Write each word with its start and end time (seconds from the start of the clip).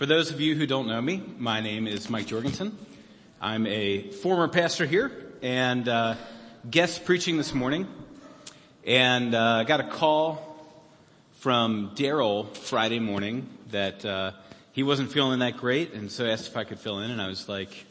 For 0.00 0.06
those 0.06 0.30
of 0.30 0.40
you 0.40 0.54
who 0.54 0.66
don't 0.66 0.86
know 0.86 1.02
me, 1.02 1.22
my 1.36 1.60
name 1.60 1.86
is 1.86 2.08
Mike 2.08 2.26
Jorgensen. 2.26 2.74
I'm 3.38 3.66
a 3.66 4.10
former 4.10 4.48
pastor 4.48 4.86
here 4.86 5.12
and 5.42 5.86
uh, 5.86 6.14
guest 6.70 7.04
preaching 7.04 7.36
this 7.36 7.52
morning. 7.52 7.86
And 8.86 9.34
uh, 9.34 9.56
I 9.56 9.64
got 9.64 9.80
a 9.80 9.86
call 9.86 10.56
from 11.40 11.90
Daryl 11.96 12.48
Friday 12.56 12.98
morning 12.98 13.46
that 13.72 14.02
uh, 14.02 14.32
he 14.72 14.82
wasn't 14.82 15.12
feeling 15.12 15.40
that 15.40 15.58
great, 15.58 15.92
and 15.92 16.10
so 16.10 16.24
asked 16.24 16.46
if 16.46 16.56
I 16.56 16.64
could 16.64 16.78
fill 16.78 17.00
in, 17.00 17.10
and 17.10 17.20
I 17.20 17.28
was 17.28 17.46
like, 17.46 17.84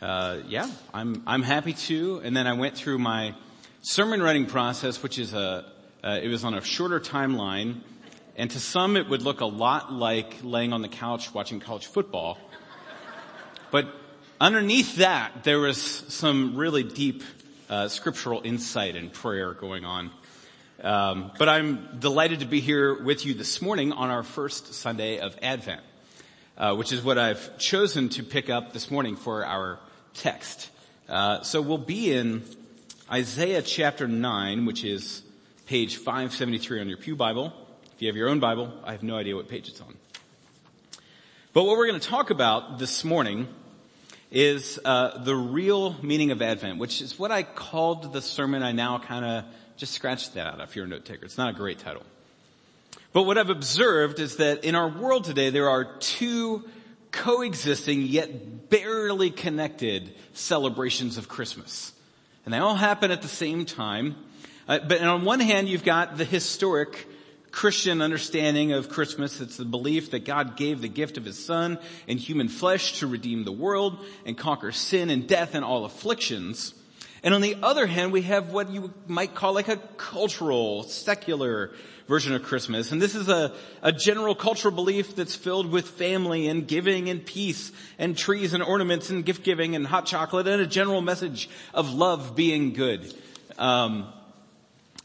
uh, 0.00 0.38
"Yeah, 0.46 0.70
I'm 0.94 1.22
I'm 1.26 1.42
happy 1.42 1.74
to." 1.74 2.22
And 2.24 2.34
then 2.34 2.46
I 2.46 2.54
went 2.54 2.74
through 2.74 3.00
my 3.00 3.34
sermon 3.82 4.22
writing 4.22 4.46
process, 4.46 5.02
which 5.02 5.18
is 5.18 5.34
a 5.34 5.66
uh, 6.02 6.20
it 6.22 6.28
was 6.28 6.42
on 6.42 6.54
a 6.54 6.62
shorter 6.62 7.00
timeline 7.00 7.82
and 8.38 8.48
to 8.52 8.60
some, 8.60 8.96
it 8.96 9.08
would 9.08 9.22
look 9.22 9.40
a 9.40 9.46
lot 9.46 9.92
like 9.92 10.32
laying 10.44 10.72
on 10.72 10.80
the 10.80 10.88
couch 10.88 11.34
watching 11.34 11.58
college 11.58 11.86
football. 11.86 12.38
But 13.72 13.92
underneath 14.40 14.96
that, 14.96 15.42
there 15.42 15.58
was 15.58 15.82
some 15.82 16.56
really 16.56 16.84
deep 16.84 17.24
uh, 17.68 17.88
scriptural 17.88 18.40
insight 18.44 18.94
and 18.94 19.12
prayer 19.12 19.54
going 19.54 19.84
on. 19.84 20.12
Um, 20.80 21.32
but 21.36 21.48
I'm 21.48 21.98
delighted 21.98 22.38
to 22.40 22.46
be 22.46 22.60
here 22.60 23.02
with 23.02 23.26
you 23.26 23.34
this 23.34 23.60
morning 23.60 23.90
on 23.90 24.08
our 24.08 24.22
first 24.22 24.72
Sunday 24.72 25.18
of 25.18 25.36
Advent, 25.42 25.82
uh, 26.56 26.76
which 26.76 26.92
is 26.92 27.02
what 27.02 27.18
I've 27.18 27.58
chosen 27.58 28.08
to 28.10 28.22
pick 28.22 28.48
up 28.48 28.72
this 28.72 28.88
morning 28.88 29.16
for 29.16 29.44
our 29.44 29.80
text. 30.14 30.70
Uh, 31.08 31.42
so 31.42 31.60
we'll 31.60 31.76
be 31.76 32.12
in 32.12 32.44
Isaiah 33.10 33.62
chapter 33.62 34.06
9, 34.06 34.64
which 34.64 34.84
is 34.84 35.22
page 35.66 35.96
573 35.96 36.80
on 36.82 36.88
your 36.88 36.98
Pew 36.98 37.16
Bible. 37.16 37.52
If 37.98 38.02
you 38.02 38.08
have 38.10 38.16
your 38.16 38.28
own 38.28 38.38
Bible, 38.38 38.72
I 38.84 38.92
have 38.92 39.02
no 39.02 39.16
idea 39.16 39.34
what 39.34 39.48
page 39.48 39.68
it's 39.68 39.80
on. 39.80 39.92
But 41.52 41.64
what 41.64 41.76
we're 41.76 41.88
going 41.88 41.98
to 41.98 42.08
talk 42.08 42.30
about 42.30 42.78
this 42.78 43.02
morning 43.02 43.48
is 44.30 44.78
uh, 44.84 45.18
the 45.24 45.34
real 45.34 45.96
meaning 46.00 46.30
of 46.30 46.40
Advent, 46.40 46.78
which 46.78 47.02
is 47.02 47.18
what 47.18 47.32
I 47.32 47.42
called 47.42 48.12
the 48.12 48.22
sermon. 48.22 48.62
I 48.62 48.70
now 48.70 49.00
kind 49.00 49.24
of 49.24 49.44
just 49.76 49.94
scratched 49.94 50.34
that 50.34 50.46
out 50.46 50.60
if 50.60 50.76
you're 50.76 50.84
a 50.84 50.88
note 50.88 51.06
taker. 51.06 51.24
It's 51.24 51.36
not 51.36 51.50
a 51.50 51.52
great 51.52 51.80
title. 51.80 52.04
But 53.12 53.24
what 53.24 53.36
I've 53.36 53.50
observed 53.50 54.20
is 54.20 54.36
that 54.36 54.62
in 54.62 54.76
our 54.76 54.88
world 54.88 55.24
today, 55.24 55.50
there 55.50 55.68
are 55.68 55.96
two 55.98 56.68
coexisting 57.10 58.02
yet 58.02 58.70
barely 58.70 59.32
connected 59.32 60.14
celebrations 60.34 61.18
of 61.18 61.28
Christmas. 61.28 61.92
And 62.44 62.54
they 62.54 62.58
all 62.58 62.76
happen 62.76 63.10
at 63.10 63.22
the 63.22 63.26
same 63.26 63.64
time. 63.64 64.14
Uh, 64.68 64.78
but 64.86 65.02
on 65.02 65.24
one 65.24 65.40
hand, 65.40 65.68
you've 65.68 65.82
got 65.82 66.16
the 66.16 66.24
historic 66.24 67.07
Christian 67.50 68.02
understanding 68.02 68.72
of 68.72 68.88
Christmas. 68.88 69.40
It's 69.40 69.56
the 69.56 69.64
belief 69.64 70.10
that 70.10 70.24
God 70.24 70.56
gave 70.56 70.80
the 70.80 70.88
gift 70.88 71.16
of 71.16 71.24
His 71.24 71.42
Son 71.42 71.78
in 72.06 72.18
human 72.18 72.48
flesh 72.48 73.00
to 73.00 73.06
redeem 73.06 73.44
the 73.44 73.52
world 73.52 74.04
and 74.26 74.36
conquer 74.36 74.72
sin 74.72 75.10
and 75.10 75.26
death 75.26 75.54
and 75.54 75.64
all 75.64 75.84
afflictions. 75.84 76.74
And 77.22 77.34
on 77.34 77.40
the 77.40 77.56
other 77.62 77.86
hand, 77.86 78.12
we 78.12 78.22
have 78.22 78.52
what 78.52 78.70
you 78.70 78.92
might 79.06 79.34
call 79.34 79.52
like 79.52 79.68
a 79.68 79.76
cultural, 79.96 80.84
secular 80.84 81.72
version 82.06 82.32
of 82.34 82.42
Christmas. 82.42 82.92
And 82.92 83.02
this 83.02 83.14
is 83.14 83.28
a, 83.28 83.54
a 83.82 83.92
general 83.92 84.34
cultural 84.34 84.74
belief 84.74 85.14
that's 85.14 85.34
filled 85.34 85.70
with 85.70 85.88
family 85.88 86.48
and 86.48 86.66
giving 86.66 87.10
and 87.10 87.24
peace 87.24 87.70
and 87.98 88.16
trees 88.16 88.54
and 88.54 88.62
ornaments 88.62 89.10
and 89.10 89.24
gift 89.24 89.42
giving 89.42 89.74
and 89.74 89.86
hot 89.86 90.06
chocolate 90.06 90.46
and 90.46 90.62
a 90.62 90.66
general 90.66 91.02
message 91.02 91.50
of 91.74 91.92
love 91.92 92.34
being 92.34 92.72
good. 92.72 93.14
Um, 93.58 94.12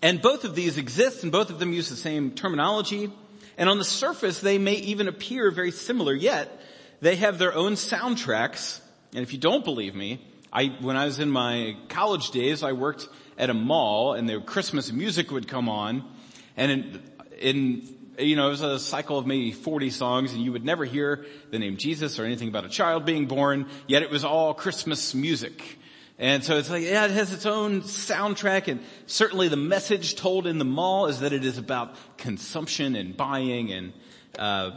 and 0.04 0.22
both 0.22 0.44
of 0.44 0.54
these 0.54 0.78
exist 0.78 1.24
and 1.24 1.32
both 1.32 1.50
of 1.50 1.60
them 1.60 1.72
use 1.72 1.90
the 1.90 1.96
same 1.96 2.32
terminology. 2.32 3.10
And 3.58 3.70
on 3.70 3.78
the 3.78 3.86
surface, 3.86 4.42
they 4.42 4.58
may 4.58 4.74
even 4.74 5.08
appear 5.08 5.50
very 5.50 5.72
similar, 5.72 6.14
yet 6.14 6.62
they 7.00 7.16
have 7.16 7.38
their 7.38 7.54
own 7.56 7.74
soundtracks. 7.74 8.82
And 9.14 9.24
if 9.24 9.32
you 9.32 9.40
don't 9.40 9.64
believe 9.64 9.96
me, 9.96 10.22
I, 10.52 10.76
when 10.82 10.98
I 10.98 11.06
was 11.06 11.20
in 11.20 11.30
my 11.32 11.78
college 11.88 12.32
days, 12.32 12.64
I 12.64 12.74
worked 12.74 13.08
at 13.38 13.50
a 13.50 13.54
mall 13.54 14.14
and 14.14 14.28
the 14.28 14.42
Christmas 14.42 14.92
music 14.92 15.32
would 15.32 15.48
come 15.48 15.70
on 15.70 16.04
and 16.58 16.72
in, 16.72 17.02
in 17.40 17.96
you 18.20 18.36
know, 18.36 18.48
it 18.48 18.52
was 18.52 18.62
a 18.62 18.80
cycle 18.80 19.18
of 19.18 19.26
maybe 19.26 19.52
40 19.52 19.90
songs 19.90 20.34
and 20.34 20.44
you 20.44 20.52
would 20.52 20.66
never 20.66 20.86
hear 20.86 21.26
the 21.50 21.60
name 21.60 21.78
Jesus 21.78 22.20
or 22.20 22.26
anything 22.26 22.50
about 22.50 22.66
a 22.66 22.70
child 22.70 23.06
being 23.06 23.26
born, 23.26 23.68
yet 23.88 24.04
it 24.04 24.12
was 24.12 24.24
all 24.26 24.54
Christmas 24.54 25.16
music. 25.16 25.80
And 26.20 26.44
so 26.44 26.58
it's 26.58 26.70
like, 26.70 26.84
yeah, 26.84 27.06
it 27.06 27.12
has 27.12 27.34
its 27.34 27.46
own 27.46 27.82
soundtrack 27.82 28.68
and 28.68 28.82
certainly 29.08 29.48
the 29.48 29.58
message 29.58 30.16
told 30.16 30.46
in 30.46 30.60
the 30.60 30.66
mall 30.66 31.08
is 31.08 31.22
that 31.22 31.34
it 31.34 31.44
is 31.44 31.58
about 31.58 31.96
consumption 32.18 32.96
and 32.96 33.18
buying 33.18 33.72
and, 33.72 33.94
uh, 34.38 34.72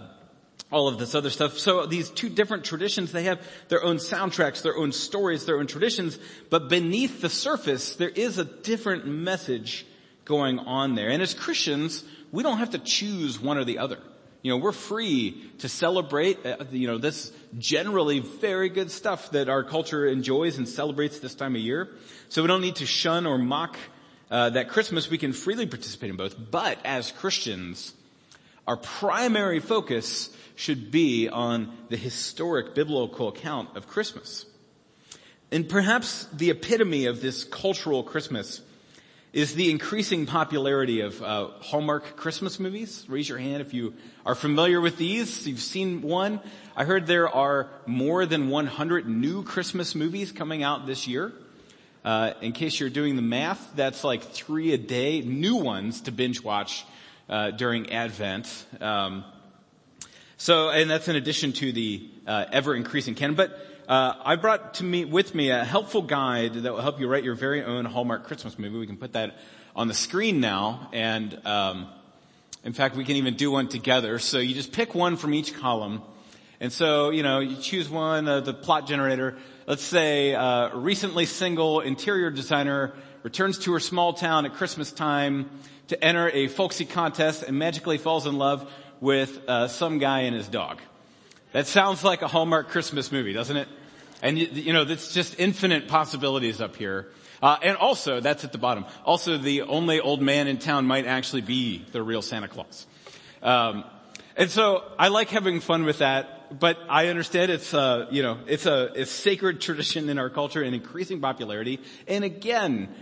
all 0.72 0.88
of 0.88 0.98
this 0.98 1.14
other 1.14 1.30
stuff. 1.30 1.58
So 1.58 1.86
these 1.86 2.10
two 2.10 2.28
different 2.28 2.64
traditions, 2.64 3.12
they 3.12 3.24
have 3.24 3.46
their 3.68 3.84
own 3.84 3.96
soundtracks, 3.96 4.62
their 4.62 4.76
own 4.76 4.92
stories, 4.92 5.44
their 5.46 5.58
own 5.58 5.66
traditions, 5.66 6.18
but 6.50 6.68
beneath 6.68 7.20
the 7.20 7.28
surface, 7.28 7.94
there 7.96 8.08
is 8.08 8.38
a 8.38 8.44
different 8.44 9.06
message 9.06 9.86
going 10.24 10.58
on 10.58 10.94
there. 10.96 11.08
And 11.08 11.22
as 11.22 11.34
Christians, 11.34 12.04
we 12.32 12.42
don't 12.42 12.58
have 12.58 12.70
to 12.70 12.78
choose 12.78 13.40
one 13.40 13.58
or 13.58 13.64
the 13.64 13.78
other. 13.78 13.98
You 14.46 14.52
know, 14.52 14.58
we're 14.58 14.70
free 14.70 15.42
to 15.58 15.68
celebrate, 15.68 16.46
uh, 16.46 16.58
you 16.70 16.86
know, 16.86 16.98
this 16.98 17.32
generally 17.58 18.20
very 18.20 18.68
good 18.68 18.92
stuff 18.92 19.32
that 19.32 19.48
our 19.48 19.64
culture 19.64 20.06
enjoys 20.06 20.56
and 20.56 20.68
celebrates 20.68 21.18
this 21.18 21.34
time 21.34 21.56
of 21.56 21.62
year. 21.62 21.88
So 22.28 22.42
we 22.42 22.46
don't 22.46 22.60
need 22.60 22.76
to 22.76 22.86
shun 22.86 23.26
or 23.26 23.38
mock 23.38 23.76
uh, 24.30 24.50
that 24.50 24.68
Christmas. 24.68 25.10
We 25.10 25.18
can 25.18 25.32
freely 25.32 25.66
participate 25.66 26.10
in 26.10 26.16
both. 26.16 26.36
But 26.38 26.78
as 26.84 27.10
Christians, 27.10 27.92
our 28.68 28.76
primary 28.76 29.58
focus 29.58 30.30
should 30.54 30.92
be 30.92 31.28
on 31.28 31.76
the 31.88 31.96
historic 31.96 32.72
biblical 32.72 33.26
account 33.26 33.76
of 33.76 33.88
Christmas. 33.88 34.46
And 35.50 35.68
perhaps 35.68 36.28
the 36.32 36.50
epitome 36.50 37.06
of 37.06 37.20
this 37.20 37.42
cultural 37.42 38.04
Christmas 38.04 38.60
is 39.36 39.52
the 39.52 39.70
increasing 39.70 40.24
popularity 40.24 41.00
of 41.00 41.22
uh, 41.22 41.48
Hallmark 41.60 42.16
Christmas 42.16 42.58
movies. 42.58 43.04
Raise 43.06 43.28
your 43.28 43.36
hand 43.36 43.60
if 43.60 43.74
you 43.74 43.92
are 44.24 44.34
familiar 44.34 44.80
with 44.80 44.96
these. 44.96 45.46
You've 45.46 45.60
seen 45.60 46.00
one. 46.00 46.40
I 46.74 46.84
heard 46.84 47.06
there 47.06 47.28
are 47.28 47.68
more 47.84 48.24
than 48.24 48.48
100 48.48 49.06
new 49.06 49.42
Christmas 49.42 49.94
movies 49.94 50.32
coming 50.32 50.62
out 50.62 50.86
this 50.86 51.06
year. 51.06 51.34
Uh, 52.02 52.32
in 52.40 52.52
case 52.52 52.80
you're 52.80 52.88
doing 52.88 53.14
the 53.14 53.20
math, 53.20 53.72
that's 53.74 54.04
like 54.04 54.22
three 54.22 54.72
a 54.72 54.78
day, 54.78 55.20
new 55.20 55.56
ones 55.56 56.00
to 56.00 56.12
binge 56.12 56.42
watch 56.42 56.86
uh, 57.28 57.50
during 57.50 57.92
Advent. 57.92 58.64
Um, 58.80 59.22
so, 60.38 60.70
and 60.70 60.88
that's 60.88 61.08
in 61.08 61.16
addition 61.16 61.52
to 61.52 61.72
the 61.72 62.08
uh, 62.26 62.46
ever 62.52 62.74
increasing 62.74 63.14
canon. 63.14 63.36
But 63.36 63.60
uh, 63.88 64.14
I 64.24 64.34
brought 64.34 64.74
to 64.74 64.84
me 64.84 65.04
with 65.04 65.32
me 65.34 65.50
a 65.50 65.64
helpful 65.64 66.02
guide 66.02 66.54
that 66.54 66.72
will 66.72 66.80
help 66.80 66.98
you 66.98 67.06
write 67.06 67.22
your 67.22 67.36
very 67.36 67.62
own 67.62 67.84
Hallmark 67.84 68.24
Christmas 68.24 68.58
movie. 68.58 68.78
We 68.78 68.86
can 68.86 68.96
put 68.96 69.12
that 69.12 69.38
on 69.76 69.86
the 69.86 69.94
screen 69.94 70.40
now, 70.40 70.88
and 70.92 71.40
um, 71.46 71.86
in 72.64 72.72
fact, 72.72 72.96
we 72.96 73.04
can 73.04 73.14
even 73.14 73.36
do 73.36 73.52
one 73.52 73.68
together. 73.68 74.18
So 74.18 74.38
you 74.38 74.54
just 74.54 74.72
pick 74.72 74.96
one 74.96 75.16
from 75.16 75.34
each 75.34 75.54
column, 75.54 76.02
and 76.58 76.72
so 76.72 77.10
you 77.10 77.22
know 77.22 77.38
you 77.38 77.56
choose 77.56 77.88
one. 77.88 78.26
Uh, 78.26 78.40
the 78.40 78.54
plot 78.54 78.88
generator. 78.88 79.36
Let's 79.68 79.84
say 79.84 80.34
uh, 80.34 80.76
recently 80.76 81.24
single 81.24 81.80
interior 81.80 82.30
designer 82.30 82.92
returns 83.22 83.58
to 83.60 83.72
her 83.72 83.80
small 83.80 84.14
town 84.14 84.46
at 84.46 84.54
Christmas 84.54 84.90
time 84.90 85.48
to 85.88 86.04
enter 86.04 86.28
a 86.30 86.48
folksy 86.48 86.86
contest 86.86 87.44
and 87.44 87.56
magically 87.56 87.98
falls 87.98 88.26
in 88.26 88.36
love 88.36 88.68
with 89.00 89.48
uh, 89.48 89.68
some 89.68 89.98
guy 89.98 90.22
and 90.22 90.34
his 90.34 90.48
dog. 90.48 90.80
That 91.56 91.66
sounds 91.66 92.04
like 92.04 92.20
a 92.20 92.28
Hallmark 92.28 92.68
Christmas 92.68 93.10
movie, 93.10 93.32
doesn't 93.32 93.56
it? 93.56 93.66
And 94.20 94.38
you, 94.38 94.74
know, 94.74 94.82
it's 94.82 95.14
just 95.14 95.40
infinite 95.40 95.88
possibilities 95.88 96.60
up 96.60 96.76
here. 96.76 97.08
Uh, 97.40 97.56
and 97.62 97.78
also, 97.78 98.20
that's 98.20 98.44
at 98.44 98.52
the 98.52 98.58
bottom. 98.58 98.84
Also, 99.06 99.38
the 99.38 99.62
only 99.62 99.98
old 99.98 100.20
man 100.20 100.48
in 100.48 100.58
town 100.58 100.84
might 100.84 101.06
actually 101.06 101.40
be 101.40 101.82
the 101.92 102.02
real 102.02 102.20
Santa 102.20 102.46
Claus. 102.46 102.86
Um, 103.42 103.84
and 104.36 104.50
so 104.50 104.84
I 104.98 105.08
like 105.08 105.30
having 105.30 105.60
fun 105.60 105.86
with 105.86 106.00
that, 106.00 106.60
but 106.60 106.76
I 106.90 107.06
understand 107.06 107.50
it's 107.50 107.72
uh, 107.72 108.06
you 108.10 108.22
know 108.22 108.36
it's 108.46 108.66
a 108.66 108.92
it's 108.94 109.10
sacred 109.10 109.62
tradition 109.62 110.10
in 110.10 110.18
our 110.18 110.28
culture 110.28 110.60
and 110.60 110.74
increasing 110.74 111.22
popularity. 111.22 111.80
And 112.06 112.22
again, 112.22 112.94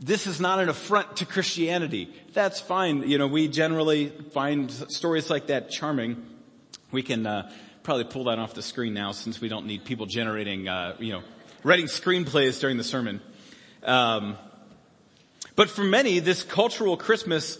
this 0.00 0.26
is 0.26 0.40
not 0.40 0.58
an 0.58 0.70
affront 0.70 1.18
to 1.18 1.26
Christianity. 1.26 2.14
That's 2.32 2.62
fine. 2.62 3.06
You 3.06 3.18
know, 3.18 3.26
we 3.26 3.46
generally 3.46 4.08
find 4.32 4.70
stories 4.70 5.28
like 5.28 5.48
that 5.48 5.68
charming. 5.70 6.30
We 6.90 7.02
can 7.02 7.26
uh, 7.26 7.50
probably 7.84 8.04
pull 8.04 8.24
that 8.24 8.38
off 8.38 8.54
the 8.54 8.62
screen 8.62 8.94
now 8.94 9.12
since 9.12 9.42
we 9.42 9.48
don't 9.48 9.66
need 9.66 9.84
people 9.84 10.06
generating, 10.06 10.66
uh, 10.66 10.96
you 10.98 11.12
know, 11.12 11.22
writing 11.62 11.84
screenplays 11.84 12.58
during 12.58 12.78
the 12.78 12.84
sermon. 12.84 13.20
Um, 13.82 14.38
but 15.54 15.68
for 15.68 15.84
many, 15.84 16.18
this 16.18 16.42
cultural 16.42 16.96
Christmas, 16.96 17.58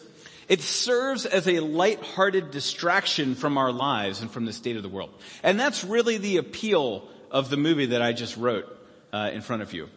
it 0.49 0.63
serves 0.63 1.27
as 1.27 1.47
a 1.47 1.61
light-hearted 1.61 2.51
distraction 2.51 3.35
from 3.35 3.59
our 3.59 3.71
lives 3.71 4.23
and 4.23 4.31
from 4.31 4.47
the 4.47 4.53
state 4.55 4.77
of 4.77 4.83
the 4.83 4.89
world. 4.89 5.11
And 5.43 5.61
that's 5.61 5.85
really 5.85 6.17
the 6.17 6.39
appeal 6.39 7.07
of 7.31 7.51
the 7.51 7.59
movie 7.59 7.87
that 7.87 8.01
I 8.01 8.15
just 8.15 8.39
wrote 8.39 8.65
uh, 9.13 9.31
in 9.31 9.43
front 9.43 9.61
of 9.61 9.75
you. 9.75 9.91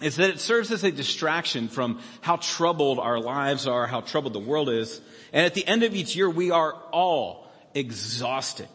Is 0.00 0.16
that 0.16 0.30
it 0.30 0.40
serves 0.40 0.72
as 0.72 0.82
a 0.82 0.90
distraction 0.90 1.68
from 1.68 2.00
how 2.22 2.36
troubled 2.36 2.98
our 2.98 3.20
lives 3.20 3.66
are, 3.66 3.86
how 3.86 4.00
troubled 4.00 4.32
the 4.32 4.38
world 4.38 4.70
is. 4.70 4.98
And 5.30 5.44
at 5.44 5.52
the 5.52 5.66
end 5.66 5.82
of 5.82 5.94
each 5.94 6.16
year, 6.16 6.30
we 6.30 6.50
are 6.50 6.72
all 6.90 7.46
exhausted 7.74 8.68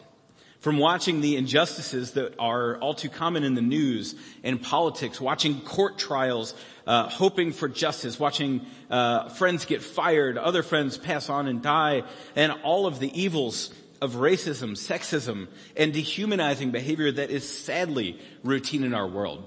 From 0.60 0.78
watching 0.78 1.20
the 1.20 1.36
injustices 1.36 2.12
that 2.12 2.34
are 2.38 2.78
all 2.78 2.92
too 2.92 3.08
common 3.08 3.44
in 3.44 3.54
the 3.54 3.62
news 3.62 4.16
and 4.42 4.60
politics, 4.60 5.20
watching 5.20 5.60
court 5.60 5.98
trials, 5.98 6.52
uh, 6.84 7.08
hoping 7.08 7.52
for 7.52 7.68
justice, 7.68 8.18
watching 8.18 8.66
uh, 8.90 9.28
friends 9.28 9.66
get 9.66 9.82
fired, 9.82 10.36
other 10.36 10.64
friends 10.64 10.98
pass 10.98 11.28
on 11.28 11.46
and 11.46 11.62
die, 11.62 12.02
and 12.34 12.52
all 12.64 12.86
of 12.86 12.98
the 12.98 13.20
evils 13.20 13.72
of 14.00 14.14
racism, 14.14 14.72
sexism, 14.72 15.46
and 15.76 15.92
dehumanizing 15.92 16.72
behavior 16.72 17.12
that 17.12 17.30
is 17.30 17.48
sadly 17.48 18.18
routine 18.42 18.82
in 18.82 18.94
our 18.94 19.06
world. 19.06 19.44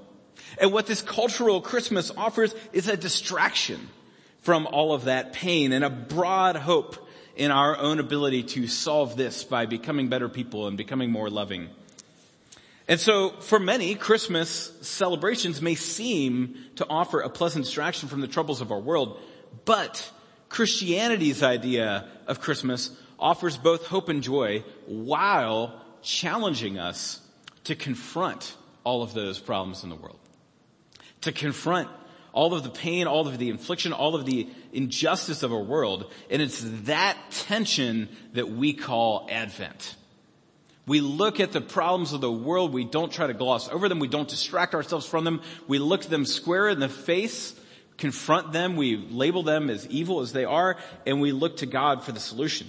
And 0.60 0.72
what 0.72 0.88
this 0.88 1.02
cultural 1.02 1.62
Christmas 1.62 2.12
offers 2.16 2.56
is 2.72 2.88
a 2.88 2.96
distraction 2.96 3.90
from 4.40 4.66
all 4.66 4.94
of 4.94 5.06
that 5.06 5.34
pain 5.34 5.72
and 5.72 5.84
a 5.84 5.90
broad 5.90 6.56
hope 6.56 7.10
in 7.36 7.52
our 7.52 7.78
own 7.78 8.00
ability 8.00 8.44
to 8.44 8.68
solve 8.68 9.16
this 9.18 9.44
by 9.44 9.66
becoming 9.66 10.10
better 10.10 10.30
people 10.30 10.68
and 10.68 10.78
becoming 10.78 11.12
more 11.12 11.30
loving. 11.30 11.70
And 12.88 13.00
so 13.00 13.30
for 13.40 13.60
many, 13.60 13.96
Christmas 13.96 14.72
celebrations 14.82 15.62
may 15.62 15.76
seem 15.76 16.56
to 16.76 16.86
offer 16.90 17.22
a 17.22 17.30
pleasant 17.30 17.66
distraction 17.66 18.10
from 18.10 18.22
the 18.22 18.28
troubles 18.28 18.62
of 18.62 18.72
our 18.72 18.80
world, 18.80 19.20
but 19.66 20.12
Christianity's 20.50 21.44
idea 21.44 22.10
of 22.28 22.42
Christmas 22.42 22.92
offers 23.18 23.56
both 23.56 23.86
hope 23.86 24.10
and 24.10 24.22
joy 24.22 24.64
while 24.88 25.82
challenging 26.02 26.80
us 26.80 27.22
to 27.64 27.76
confront 27.76 28.56
all 28.84 29.04
of 29.04 29.14
those 29.14 29.40
problems 29.40 29.84
in 29.84 29.90
the 29.90 29.96
world. 29.96 30.20
To 31.22 31.32
confront 31.32 31.88
all 32.34 32.54
of 32.54 32.64
the 32.64 32.70
pain, 32.70 33.08
all 33.08 33.28
of 33.28 33.38
the 33.38 33.50
infliction, 33.50 33.94
all 33.94 34.16
of 34.16 34.26
the 34.26 34.48
injustice 34.74 35.44
of 35.44 35.52
our 35.52 35.62
world. 35.62 36.12
And 36.30 36.42
it's 36.42 36.64
that 36.84 37.18
tension 37.32 38.10
that 38.34 38.50
we 38.50 38.74
call 38.74 39.28
Advent. 39.30 39.96
We 40.88 41.02
look 41.02 41.40
at 41.40 41.52
the 41.52 41.62
problems 41.62 42.14
of 42.14 42.22
the 42.22 42.32
world. 42.32 42.74
We 42.74 42.86
don't 42.86 43.12
try 43.12 43.28
to 43.28 43.34
gloss 43.34 43.70
over 43.70 43.88
them. 43.88 44.00
We 44.00 44.08
don't 44.08 44.28
distract 44.28 44.74
ourselves 44.74 45.06
from 45.06 45.24
them. 45.24 45.42
We 45.68 45.80
look 45.80 46.04
them 46.04 46.26
square 46.26 46.70
in 46.70 46.80
the 46.80 46.90
face, 46.90 47.54
confront 47.98 48.52
them. 48.52 48.76
We 48.76 48.98
label 48.98 49.44
them 49.44 49.70
as 49.70 49.88
evil 49.88 50.22
as 50.22 50.34
they 50.34 50.46
are, 50.46 50.78
and 51.06 51.22
we 51.22 51.32
look 51.32 51.58
to 51.58 51.66
God 51.66 52.04
for 52.04 52.12
the 52.12 52.20
solution. 52.20 52.68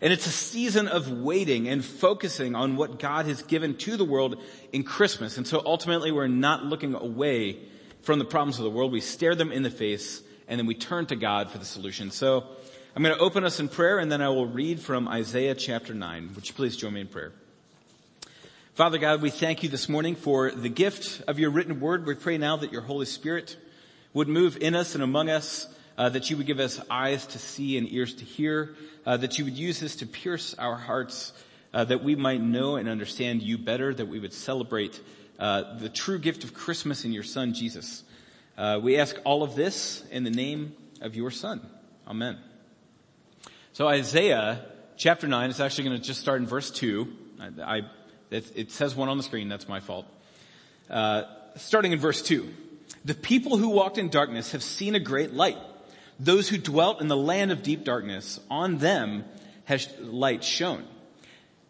And 0.00 0.12
it's 0.12 0.26
a 0.26 0.30
season 0.30 0.88
of 0.88 1.10
waiting 1.10 1.68
and 1.68 1.84
focusing 1.84 2.54
on 2.54 2.76
what 2.76 2.98
God 2.98 3.26
has 3.26 3.42
given 3.42 3.76
to 3.78 3.96
the 3.98 4.04
world 4.04 4.40
in 4.72 4.82
Christmas. 4.82 5.36
And 5.36 5.46
so 5.46 5.60
ultimately 5.64 6.10
we're 6.10 6.26
not 6.26 6.64
looking 6.64 6.94
away 6.94 7.58
from 8.02 8.18
the 8.18 8.24
problems 8.24 8.58
of 8.58 8.64
the 8.64 8.70
world. 8.70 8.92
We 8.92 9.00
stare 9.00 9.34
them 9.34 9.52
in 9.52 9.62
the 9.62 9.70
face 9.70 10.22
and 10.48 10.58
then 10.58 10.66
we 10.66 10.74
turn 10.74 11.06
to 11.06 11.16
God 11.16 11.50
for 11.50 11.58
the 11.58 11.64
solution. 11.64 12.10
So 12.10 12.44
I'm 12.96 13.02
going 13.02 13.14
to 13.14 13.20
open 13.20 13.44
us 13.44 13.60
in 13.60 13.68
prayer 13.68 13.98
and 13.98 14.10
then 14.10 14.20
I 14.20 14.28
will 14.28 14.46
read 14.46 14.80
from 14.80 15.08
Isaiah 15.08 15.54
chapter 15.54 15.94
9. 15.94 16.32
Would 16.34 16.48
you 16.48 16.54
please 16.54 16.76
join 16.76 16.94
me 16.94 17.02
in 17.02 17.08
prayer? 17.08 17.32
Father 18.74 18.98
God, 18.98 19.20
we 19.20 19.30
thank 19.30 19.62
you 19.62 19.68
this 19.68 19.88
morning 19.88 20.14
for 20.14 20.50
the 20.50 20.68
gift 20.68 21.22
of 21.28 21.38
your 21.38 21.50
written 21.50 21.80
word. 21.80 22.06
We 22.06 22.14
pray 22.14 22.38
now 22.38 22.56
that 22.56 22.72
your 22.72 22.82
Holy 22.82 23.06
Spirit 23.06 23.56
would 24.14 24.28
move 24.28 24.56
in 24.56 24.74
us 24.74 24.94
and 24.94 25.04
among 25.04 25.28
us, 25.28 25.68
uh, 25.98 26.08
that 26.08 26.30
you 26.30 26.36
would 26.36 26.46
give 26.46 26.60
us 26.60 26.80
eyes 26.90 27.26
to 27.26 27.38
see 27.38 27.76
and 27.76 27.92
ears 27.92 28.14
to 28.14 28.24
hear, 28.24 28.74
uh, 29.04 29.16
that 29.18 29.38
you 29.38 29.44
would 29.44 29.56
use 29.56 29.80
this 29.80 29.96
to 29.96 30.06
pierce 30.06 30.54
our 30.54 30.76
hearts, 30.76 31.32
uh, 31.74 31.84
that 31.84 32.02
we 32.02 32.14
might 32.16 32.40
know 32.40 32.76
and 32.76 32.88
understand 32.88 33.42
you 33.42 33.58
better, 33.58 33.92
that 33.92 34.06
we 34.06 34.18
would 34.18 34.32
celebrate 34.32 35.00
uh, 35.40 35.78
the 35.78 35.88
true 35.88 36.18
gift 36.18 36.44
of 36.44 36.52
Christmas 36.52 37.06
in 37.06 37.12
your 37.12 37.22
son, 37.22 37.54
Jesus. 37.54 38.04
Uh, 38.58 38.78
we 38.82 38.98
ask 38.98 39.16
all 39.24 39.42
of 39.42 39.54
this 39.54 40.04
in 40.10 40.22
the 40.22 40.30
name 40.30 40.76
of 41.00 41.16
your 41.16 41.30
son. 41.30 41.66
Amen. 42.06 42.36
So 43.72 43.88
Isaiah 43.88 44.66
chapter 44.98 45.26
9 45.26 45.48
is 45.48 45.58
actually 45.58 45.84
going 45.84 45.96
to 45.96 46.02
just 46.02 46.20
start 46.20 46.42
in 46.42 46.46
verse 46.46 46.70
2. 46.70 47.16
I, 47.40 47.62
I 47.62 47.76
it, 48.30 48.52
it, 48.54 48.70
says 48.70 48.94
one 48.94 49.08
on 49.08 49.16
the 49.16 49.22
screen, 49.22 49.48
that's 49.48 49.66
my 49.66 49.80
fault. 49.80 50.04
Uh, 50.90 51.22
starting 51.56 51.92
in 51.92 51.98
verse 51.98 52.20
2. 52.20 52.46
The 53.06 53.14
people 53.14 53.56
who 53.56 53.70
walked 53.70 53.96
in 53.96 54.10
darkness 54.10 54.52
have 54.52 54.62
seen 54.62 54.94
a 54.94 55.00
great 55.00 55.32
light. 55.32 55.56
Those 56.18 56.50
who 56.50 56.58
dwelt 56.58 57.00
in 57.00 57.08
the 57.08 57.16
land 57.16 57.50
of 57.50 57.62
deep 57.62 57.84
darkness, 57.84 58.38
on 58.50 58.76
them 58.76 59.24
has 59.64 59.88
light 60.00 60.44
shone. 60.44 60.84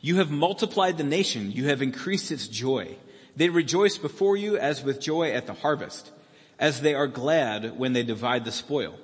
You 0.00 0.16
have 0.16 0.32
multiplied 0.32 0.98
the 0.98 1.04
nation. 1.04 1.52
You 1.52 1.68
have 1.68 1.82
increased 1.82 2.32
its 2.32 2.48
joy. 2.48 2.96
They 3.36 3.48
rejoice 3.48 3.98
before 3.98 4.36
you 4.36 4.56
as 4.56 4.82
with 4.82 5.00
joy 5.00 5.30
at 5.32 5.46
the 5.46 5.54
harvest, 5.54 6.10
as 6.58 6.80
they 6.80 6.94
are 6.94 7.06
glad 7.06 7.78
when 7.78 7.92
they 7.92 8.02
divide 8.02 8.44
the 8.44 8.52
spoil. 8.52 8.94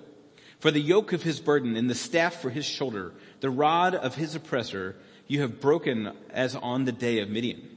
For 0.58 0.70
the 0.70 0.80
yoke 0.80 1.12
of 1.12 1.22
his 1.22 1.40
burden 1.40 1.76
and 1.76 1.88
the 1.88 1.94
staff 1.94 2.40
for 2.40 2.50
his 2.50 2.64
shoulder, 2.64 3.12
the 3.40 3.50
rod 3.50 3.94
of 3.94 4.14
his 4.14 4.34
oppressor, 4.34 4.96
you 5.26 5.40
have 5.42 5.60
broken 5.60 6.12
as 6.30 6.56
on 6.56 6.84
the 6.84 6.92
day 6.92 7.20
of 7.20 7.28
Midian. 7.28 7.76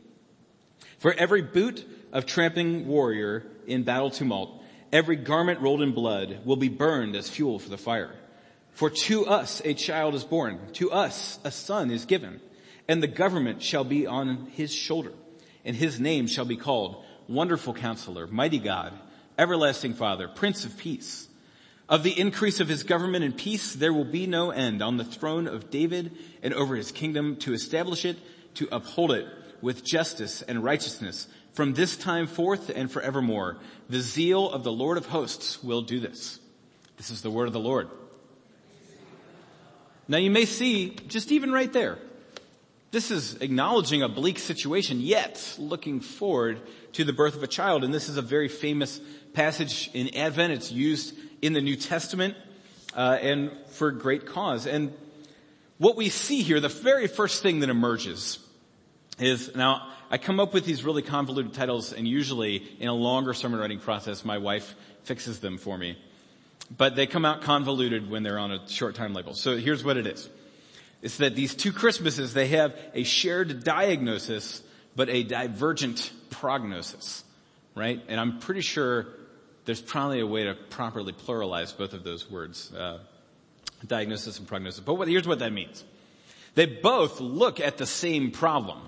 For 1.00 1.14
every 1.14 1.42
boot 1.42 1.86
of 2.12 2.26
tramping 2.26 2.88
warrior 2.88 3.46
in 3.68 3.84
battle 3.84 4.10
tumult, 4.10 4.62
every 4.92 5.16
garment 5.16 5.62
rolled 5.62 5.82
in 5.82 5.92
blood 5.92 6.40
will 6.46 6.56
be 6.56 6.70
burned 6.70 7.16
as 7.16 7.30
fuel 7.30 7.60
for 7.60 7.70
the 7.70 7.78
fire. 7.78 8.16
For 8.72 8.90
to 8.90 9.26
us 9.26 9.62
a 9.66 9.74
child 9.74 10.16
is 10.16 10.24
born, 10.24 10.60
to 10.74 10.92
us 10.92 11.40
a 11.44 11.52
son 11.52 11.92
is 11.92 12.06
given, 12.06 12.42
and 12.88 13.04
the 13.04 13.08
government 13.08 13.62
shall 13.62 13.84
be 13.84 14.08
on 14.08 14.48
his 14.54 14.74
shoulder 14.74 15.12
and 15.66 15.76
his 15.76 16.00
name 16.00 16.28
shall 16.28 16.46
be 16.46 16.58
called 16.58 17.04
Wonderful 17.28 17.74
Counselor, 17.74 18.28
Mighty 18.28 18.60
God, 18.60 18.94
Everlasting 19.38 19.94
Father, 19.94 20.28
Prince 20.28 20.66
of 20.66 20.78
Peace. 20.78 21.28
Of 21.88 22.04
the 22.04 22.20
increase 22.20 22.60
of 22.60 22.68
his 22.68 22.84
government 22.84 23.26
and 23.26 23.36
peace 23.36 23.74
there 23.74 23.94
will 23.94 24.06
be 24.06 24.28
no 24.28 24.52
end 24.52 24.82
on 24.84 24.98
the 24.98 25.04
throne 25.04 25.48
of 25.48 25.72
David 25.72 26.16
and 26.44 26.54
over 26.54 26.76
his 26.76 26.92
kingdom 26.92 27.36
to 27.38 27.54
establish 27.54 28.06
it, 28.06 28.18
to 28.56 28.68
uphold 28.72 29.12
it 29.12 29.28
with 29.62 29.84
justice 29.84 30.42
and 30.44 30.64
righteousness 30.64 31.28
from 31.54 31.74
this 31.74 31.98
time 31.98 32.28
forth 32.28 32.70
and 32.70 32.92
forevermore. 32.92 33.58
The 33.90 34.02
zeal 34.02 34.50
of 34.50 34.64
the 34.64 34.72
Lord 34.72 34.98
of 34.98 35.08
hosts 35.08 35.64
will 35.64 35.82
do 35.82 36.00
this. 36.00 36.40
This 36.98 37.10
is 37.10 37.22
the 37.22 37.32
word 37.32 37.48
of 37.48 37.54
the 37.54 37.60
Lord. 37.60 37.90
Now 40.08 40.18
you 40.18 40.32
may 40.32 40.46
see, 40.46 40.92
just 41.08 41.32
even 41.32 41.52
right 41.52 41.72
there, 41.72 41.98
this 42.92 43.12
is 43.12 43.36
acknowledging 43.36 44.02
a 44.02 44.10
bleak 44.10 44.40
situation, 44.40 45.00
yet 45.00 45.56
looking 45.60 46.00
forward 46.00 46.60
to 46.94 47.04
the 47.04 47.14
birth 47.14 47.36
of 47.36 47.44
a 47.44 47.48
child. 47.48 47.84
And 47.84 47.94
this 47.94 48.10
is 48.10 48.18
a 48.18 48.22
very 48.22 48.48
famous 48.48 49.00
passage 49.34 49.90
in 49.94 50.16
Advent. 50.16 50.54
It's 50.54 50.72
used 50.72 51.16
in 51.42 51.54
the 51.54 51.62
New 51.62 51.76
Testament, 51.76 52.36
uh, 52.96 53.18
and 53.22 53.52
for 53.68 53.92
great 53.92 54.26
cause. 54.26 54.66
And 54.66 54.94
what 55.78 55.96
we 55.96 56.10
see 56.10 56.42
here, 56.42 56.60
the 56.60 56.68
very 56.68 57.08
first 57.08 57.44
thing 57.44 57.60
that 57.60 57.70
emerges 57.70 58.40
is, 59.20 59.56
now, 59.56 59.88
I 60.10 60.18
come 60.18 60.40
up 60.40 60.56
with 60.56 60.66
these 60.66 60.84
really 60.84 61.04
convoluted 61.04 61.54
titles, 61.54 61.94
and 61.94 62.08
usually 62.08 62.56
in 62.80 62.88
a 62.88 62.94
longer 62.94 63.36
sermon 63.36 63.60
writing 63.60 63.80
process, 63.80 64.26
my 64.26 64.40
wife 64.40 64.74
fixes 65.04 65.40
them 65.40 65.60
for 65.60 65.78
me. 65.78 65.98
But 66.76 66.96
they 66.96 67.06
come 67.06 67.26
out 67.26 67.42
convoluted 67.42 68.10
when 68.10 68.24
they're 68.24 68.40
on 68.40 68.52
a 68.52 68.68
short 68.68 68.96
time 68.96 69.14
label. 69.14 69.36
So 69.36 69.58
here's 69.58 69.84
what 69.84 69.98
it 69.98 70.08
is. 70.08 70.30
It's 71.02 71.18
that 71.18 71.36
these 71.36 71.56
two 71.56 71.72
Christmases, 71.72 72.34
they 72.34 72.48
have 72.48 72.76
a 72.94 73.04
shared 73.04 73.64
diagnosis, 73.64 74.62
but 74.96 75.10
a 75.10 75.24
divergent 75.24 76.12
prognosis, 76.30 77.24
right? 77.76 78.02
And 78.08 78.20
I'm 78.20 78.40
pretty 78.40 78.62
sure 78.62 79.08
there's 79.66 79.82
probably 79.82 80.20
a 80.20 80.28
way 80.28 80.44
to 80.44 80.56
properly 80.56 81.14
pluralize 81.14 81.78
both 81.78 81.94
of 81.94 82.04
those 82.04 82.30
words, 82.30 82.74
uh, 82.74 83.00
diagnosis 83.86 84.40
and 84.40 84.48
prognosis. 84.48 84.82
But 84.82 84.96
what, 84.96 85.08
here's 85.08 85.28
what 85.28 85.40
that 85.40 85.54
means. 85.54 85.84
They 86.56 86.66
both 86.66 87.22
look 87.22 87.60
at 87.60 87.78
the 87.78 87.86
same 87.86 88.32
problem. 88.32 88.80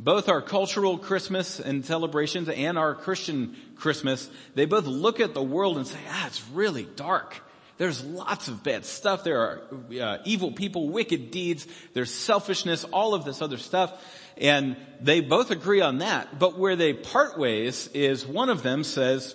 Both 0.00 0.28
our 0.28 0.40
cultural 0.40 0.98
Christmas 0.98 1.60
and 1.60 1.84
celebrations 1.84 2.48
and 2.48 2.78
our 2.78 2.94
Christian 2.94 3.56
Christmas, 3.76 4.30
they 4.54 4.64
both 4.64 4.86
look 4.86 5.20
at 5.20 5.34
the 5.34 5.42
world 5.42 5.76
and 5.76 5.86
say, 5.86 5.98
ah, 6.08 6.26
it's 6.26 6.42
really 6.48 6.84
dark. 6.96 7.40
There's 7.82 8.04
lots 8.04 8.46
of 8.46 8.62
bad 8.62 8.84
stuff. 8.84 9.24
There 9.24 9.40
are 9.40 9.62
uh, 10.00 10.18
evil 10.24 10.52
people, 10.52 10.90
wicked 10.90 11.32
deeds. 11.32 11.66
There's 11.94 12.14
selfishness, 12.14 12.84
all 12.84 13.12
of 13.12 13.24
this 13.24 13.42
other 13.42 13.58
stuff. 13.58 13.92
And 14.36 14.76
they 15.00 15.18
both 15.18 15.50
agree 15.50 15.80
on 15.80 15.98
that. 15.98 16.38
But 16.38 16.56
where 16.56 16.76
they 16.76 16.92
part 16.92 17.36
ways 17.36 17.88
is 17.88 18.24
one 18.24 18.50
of 18.50 18.62
them 18.62 18.84
says, 18.84 19.34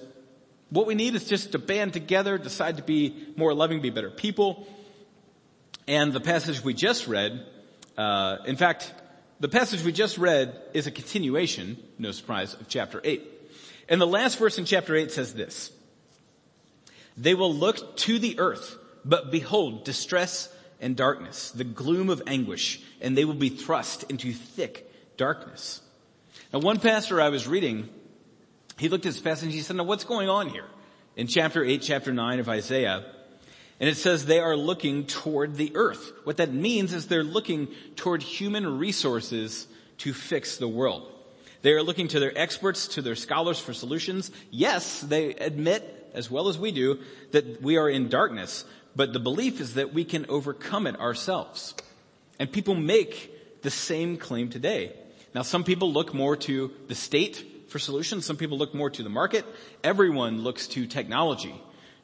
what 0.69 0.87
we 0.87 0.95
need 0.95 1.13
is 1.13 1.25
just 1.25 1.51
to 1.51 1.59
band 1.59 1.91
together, 1.91 2.37
decide 2.37 2.77
to 2.77 2.83
be 2.83 3.21
more 3.35 3.53
loving, 3.53 3.81
be 3.81 3.89
better 3.89 4.09
people. 4.09 4.65
And 5.85 6.13
the 6.13 6.21
passage 6.21 6.63
we 6.63 6.73
just 6.73 7.05
read, 7.05 7.45
uh, 7.97 8.37
in 8.45 8.55
fact, 8.55 8.93
the 9.41 9.49
passage 9.49 9.83
we 9.83 9.91
just 9.91 10.17
read 10.17 10.57
is 10.73 10.87
a 10.87 10.91
continuation, 10.91 11.75
no 11.99 12.13
surprise, 12.13 12.53
of 12.53 12.69
chapter 12.69 13.01
8. 13.03 13.29
And 13.89 13.99
the 13.99 14.07
last 14.07 14.37
verse 14.37 14.57
in 14.57 14.63
chapter 14.63 14.95
8 14.95 15.11
says 15.11 15.33
this. 15.33 15.73
They 17.17 17.33
will 17.33 17.53
look 17.53 17.97
to 17.97 18.19
the 18.19 18.39
earth, 18.39 18.77
but 19.03 19.31
behold 19.31 19.83
distress 19.83 20.53
and 20.79 20.95
darkness, 20.95 21.49
the 21.51 21.63
gloom 21.63 22.09
of 22.09 22.21
anguish, 22.27 22.79
and 23.01 23.17
they 23.17 23.25
will 23.25 23.33
be 23.33 23.49
thrust 23.49 24.03
into 24.03 24.31
thick 24.31 25.17
darkness. 25.17 25.81
Now 26.53 26.59
one 26.59 26.79
pastor 26.79 27.19
I 27.19 27.29
was 27.29 27.47
reading, 27.47 27.89
he 28.77 28.89
looked 28.89 29.05
at 29.05 29.13
this 29.13 29.21
passage 29.21 29.45
and 29.45 29.53
he 29.53 29.61
said, 29.61 29.75
now 29.75 29.83
what's 29.83 30.03
going 30.03 30.29
on 30.29 30.49
here? 30.49 30.65
In 31.15 31.25
chapter 31.25 31.63
8, 31.63 31.81
chapter 31.81 32.13
9 32.13 32.39
of 32.39 32.47
Isaiah, 32.47 33.03
and 33.79 33.89
it 33.89 33.95
says 33.95 34.25
they 34.25 34.39
are 34.39 34.55
looking 34.55 35.07
toward 35.07 35.55
the 35.55 35.75
earth. 35.75 36.11
What 36.23 36.37
that 36.37 36.53
means 36.53 36.93
is 36.93 37.07
they're 37.07 37.23
looking 37.23 37.69
toward 37.95 38.21
human 38.21 38.77
resources 38.77 39.67
to 39.99 40.13
fix 40.13 40.57
the 40.57 40.67
world. 40.67 41.11
They 41.63 41.71
are 41.71 41.81
looking 41.81 42.07
to 42.09 42.19
their 42.19 42.37
experts, 42.37 42.87
to 42.89 43.01
their 43.01 43.15
scholars 43.15 43.59
for 43.59 43.73
solutions. 43.73 44.31
Yes, 44.51 45.01
they 45.01 45.33
admit, 45.33 45.96
as 46.13 46.29
well 46.29 46.47
as 46.47 46.57
we 46.57 46.71
do, 46.71 46.99
that 47.31 47.61
we 47.61 47.77
are 47.77 47.89
in 47.89 48.09
darkness, 48.09 48.65
but 48.95 49.13
the 49.13 49.19
belief 49.19 49.61
is 49.61 49.75
that 49.75 49.93
we 49.93 50.03
can 50.03 50.25
overcome 50.29 50.87
it 50.87 50.99
ourselves. 50.99 51.75
And 52.39 52.51
people 52.51 52.75
make 52.75 53.61
the 53.61 53.69
same 53.69 54.17
claim 54.17 54.49
today. 54.49 54.93
Now 55.33 55.41
some 55.41 55.63
people 55.63 55.91
look 55.91 56.13
more 56.13 56.35
to 56.37 56.71
the 56.87 56.95
state 56.95 57.45
for 57.69 57.79
solutions. 57.79 58.25
Some 58.25 58.37
people 58.37 58.57
look 58.57 58.73
more 58.73 58.89
to 58.89 59.03
the 59.03 59.09
market. 59.09 59.45
Everyone 59.83 60.41
looks 60.41 60.67
to 60.69 60.87
technology 60.87 61.55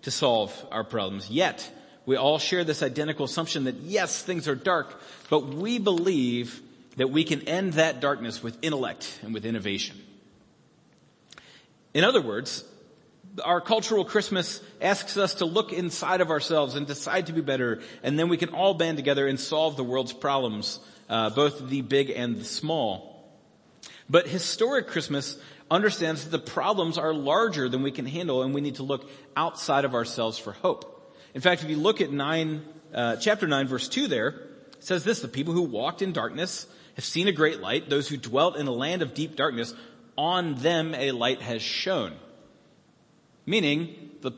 to 0.03 0.11
solve 0.11 0.53
our 0.71 0.83
problems. 0.83 1.29
Yet, 1.29 1.69
we 2.05 2.17
all 2.17 2.37
share 2.37 2.63
this 2.63 2.83
identical 2.83 3.25
assumption 3.25 3.63
that 3.63 3.75
yes, 3.75 4.21
things 4.21 4.47
are 4.47 4.55
dark, 4.55 5.01
but 5.29 5.47
we 5.47 5.79
believe 5.79 6.61
that 6.97 7.09
we 7.09 7.23
can 7.23 7.47
end 7.47 7.73
that 7.73 8.01
darkness 8.01 8.43
with 8.43 8.57
intellect 8.61 9.19
and 9.23 9.33
with 9.33 9.45
innovation. 9.45 9.99
In 11.93 12.03
other 12.03 12.21
words, 12.21 12.63
our 13.43 13.61
cultural 13.61 14.05
Christmas 14.05 14.61
asks 14.81 15.17
us 15.17 15.35
to 15.35 15.45
look 15.45 15.73
inside 15.73 16.21
of 16.21 16.29
ourselves 16.29 16.75
and 16.75 16.85
decide 16.85 17.27
to 17.27 17.33
be 17.33 17.41
better, 17.41 17.81
and 18.03 18.17
then 18.17 18.29
we 18.29 18.37
can 18.37 18.49
all 18.49 18.73
band 18.73 18.97
together 18.97 19.27
and 19.27 19.39
solve 19.39 19.75
the 19.75 19.83
world's 19.83 20.13
problems, 20.13 20.79
uh, 21.09 21.29
both 21.31 21.69
the 21.69 21.81
big 21.81 22.09
and 22.09 22.37
the 22.37 22.45
small. 22.45 23.27
But 24.09 24.27
historic 24.27 24.87
Christmas 24.87 25.37
understands 25.71 26.23
that 26.23 26.29
the 26.29 26.51
problems 26.51 26.97
are 26.97 27.13
larger 27.13 27.69
than 27.69 27.81
we 27.81 27.91
can 27.91 28.05
handle, 28.05 28.43
and 28.43 28.53
we 28.53 28.61
need 28.61 28.75
to 28.75 28.83
look 28.83 29.09
outside 29.35 29.85
of 29.85 29.95
ourselves 29.95 30.37
for 30.37 30.51
hope. 30.51 31.15
In 31.33 31.41
fact, 31.41 31.63
if 31.63 31.69
you 31.69 31.77
look 31.77 32.01
at 32.01 32.11
nine, 32.11 32.63
uh, 32.93 33.15
chapter 33.15 33.47
nine, 33.47 33.67
verse 33.67 33.87
two, 33.87 34.07
there 34.07 34.27
it 34.27 34.83
says 34.83 35.03
this: 35.03 35.21
the 35.21 35.27
people 35.27 35.53
who 35.53 35.63
walked 35.63 36.01
in 36.01 36.11
darkness 36.11 36.67
have 36.95 37.05
seen 37.05 37.27
a 37.27 37.31
great 37.31 37.59
light. 37.59 37.89
Those 37.89 38.07
who 38.07 38.17
dwelt 38.17 38.57
in 38.57 38.67
a 38.67 38.71
land 38.71 39.01
of 39.01 39.15
deep 39.15 39.35
darkness, 39.35 39.73
on 40.15 40.55
them 40.55 40.93
a 40.93 41.11
light 41.11 41.41
has 41.41 41.63
shone. 41.63 42.13
Meaning, 43.45 44.11
the, 44.21 44.31